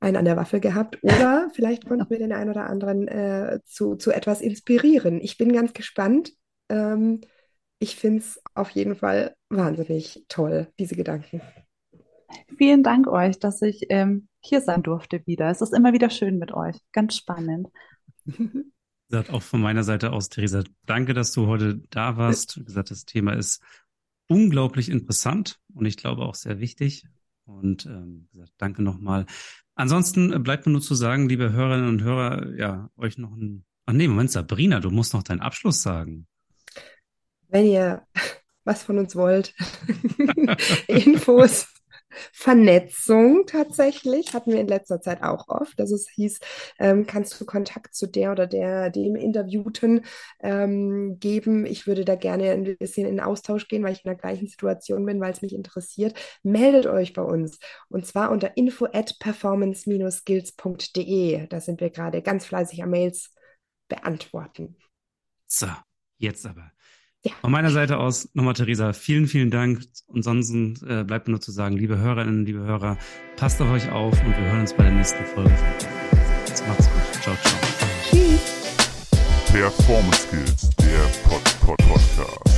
einen 0.00 0.16
an 0.16 0.24
der 0.24 0.36
Waffe 0.36 0.60
gehabt 0.60 0.98
oder 1.02 1.50
vielleicht 1.54 1.86
konnten 1.86 2.08
wir 2.10 2.18
den 2.18 2.32
einen 2.32 2.50
oder 2.50 2.68
anderen 2.68 3.08
äh, 3.08 3.60
zu, 3.64 3.96
zu 3.96 4.12
etwas 4.12 4.40
inspirieren. 4.40 5.20
Ich 5.20 5.38
bin 5.38 5.52
ganz 5.52 5.72
gespannt. 5.72 6.32
Ähm, 6.68 7.20
ich 7.78 7.96
finde 7.96 8.20
es 8.20 8.40
auf 8.54 8.70
jeden 8.70 8.94
Fall 8.94 9.34
wahnsinnig 9.48 10.24
toll, 10.28 10.68
diese 10.78 10.94
Gedanken. 10.94 11.42
Vielen 12.56 12.82
Dank 12.82 13.08
euch, 13.08 13.38
dass 13.38 13.60
ich 13.60 13.86
ähm, 13.90 14.28
hier 14.40 14.60
sein 14.60 14.82
durfte 14.82 15.26
wieder. 15.26 15.50
Es 15.50 15.60
ist 15.60 15.74
immer 15.74 15.92
wieder 15.92 16.08
schön 16.08 16.38
mit 16.38 16.52
euch. 16.52 16.76
Ganz 16.92 17.16
spannend. 17.16 17.68
Wie 18.24 18.64
gesagt, 19.08 19.30
auch 19.30 19.42
von 19.42 19.60
meiner 19.60 19.84
Seite 19.84 20.12
aus, 20.12 20.30
Theresa, 20.30 20.64
danke, 20.86 21.12
dass 21.12 21.32
du 21.32 21.46
heute 21.46 21.82
da 21.90 22.16
warst. 22.16 22.58
Wie 22.58 22.64
gesagt, 22.64 22.90
das 22.90 23.04
Thema 23.04 23.34
ist 23.34 23.62
unglaublich 24.28 24.88
interessant 24.88 25.58
und 25.74 25.84
ich 25.84 25.98
glaube 25.98 26.22
auch 26.22 26.34
sehr 26.34 26.60
wichtig. 26.60 27.04
Und 27.60 27.86
ähm, 27.86 28.28
danke 28.58 28.82
nochmal. 28.82 29.26
Ansonsten 29.74 30.42
bleibt 30.42 30.66
mir 30.66 30.72
nur 30.72 30.82
zu 30.82 30.94
sagen, 30.94 31.28
liebe 31.28 31.52
Hörerinnen 31.52 31.88
und 31.88 32.02
Hörer, 32.02 32.54
ja, 32.56 32.90
euch 32.96 33.18
noch 33.18 33.32
ein. 33.32 33.64
Ach 33.86 33.92
nee, 33.92 34.06
Moment, 34.06 34.30
Sabrina, 34.30 34.80
du 34.80 34.90
musst 34.90 35.14
noch 35.14 35.22
deinen 35.22 35.40
Abschluss 35.40 35.82
sagen. 35.82 36.26
Wenn 37.48 37.66
ihr 37.66 38.06
was 38.64 38.82
von 38.82 38.98
uns 38.98 39.16
wollt, 39.16 39.54
Infos 40.86 41.66
Vernetzung 42.32 43.44
tatsächlich 43.46 44.34
hatten 44.34 44.52
wir 44.52 44.60
in 44.60 44.68
letzter 44.68 45.00
Zeit 45.00 45.22
auch 45.22 45.48
oft, 45.48 45.78
dass 45.78 45.90
es 45.90 46.08
hieß, 46.10 46.40
ähm, 46.78 47.06
kannst 47.06 47.40
du 47.40 47.44
Kontakt 47.44 47.94
zu 47.94 48.06
der 48.06 48.32
oder 48.32 48.46
der, 48.46 48.90
dem 48.90 49.16
Interviewten 49.16 50.04
ähm, 50.40 51.18
geben? 51.18 51.66
Ich 51.66 51.86
würde 51.86 52.04
da 52.04 52.14
gerne 52.14 52.52
ein 52.52 52.76
bisschen 52.78 53.06
in 53.06 53.20
Austausch 53.20 53.68
gehen, 53.68 53.82
weil 53.84 53.92
ich 53.92 54.04
in 54.04 54.08
der 54.08 54.18
gleichen 54.18 54.48
Situation 54.48 55.04
bin, 55.06 55.20
weil 55.20 55.32
es 55.32 55.42
mich 55.42 55.54
interessiert. 55.54 56.18
Meldet 56.42 56.86
euch 56.86 57.12
bei 57.12 57.22
uns 57.22 57.58
und 57.88 58.06
zwar 58.06 58.30
unter 58.30 58.56
info 58.56 58.86
at 58.92 59.18
performance-skills.de. 59.18 61.46
Da 61.46 61.60
sind 61.60 61.80
wir 61.80 61.90
gerade 61.90 62.22
ganz 62.22 62.46
fleißig 62.46 62.82
am 62.82 62.90
Mails 62.90 63.34
beantworten. 63.88 64.76
So, 65.46 65.68
jetzt 66.16 66.46
aber. 66.46 66.72
Ja. 67.24 67.32
Von 67.40 67.52
meiner 67.52 67.70
Seite 67.70 67.98
aus 67.98 68.28
nochmal, 68.34 68.54
Theresa, 68.54 68.92
vielen, 68.92 69.28
vielen 69.28 69.50
Dank. 69.50 69.80
Ansonsten 70.12 70.74
äh, 70.88 71.04
bleibt 71.04 71.28
mir 71.28 71.32
nur 71.32 71.40
zu 71.40 71.52
sagen, 71.52 71.76
liebe 71.76 71.96
Hörerinnen, 71.98 72.44
liebe 72.44 72.60
Hörer, 72.60 72.98
passt 73.36 73.60
auf 73.62 73.70
euch 73.70 73.90
auf 73.90 74.12
und 74.24 74.36
wir 74.36 74.44
hören 74.44 74.60
uns 74.60 74.74
bei 74.74 74.82
der 74.82 74.92
nächsten 74.92 75.24
Folge. 75.26 75.52
Jetzt 76.46 76.66
macht's 76.66 76.88
gut. 76.90 77.22
Ciao, 77.22 77.36
ciao. 77.36 77.58
Tschüss. 78.10 78.62
Performance 79.52 80.26
Skills, 80.26 80.70
der 80.76 81.28
Pod, 81.28 81.42
Pod 81.60 81.76
Podcast. 81.88 82.51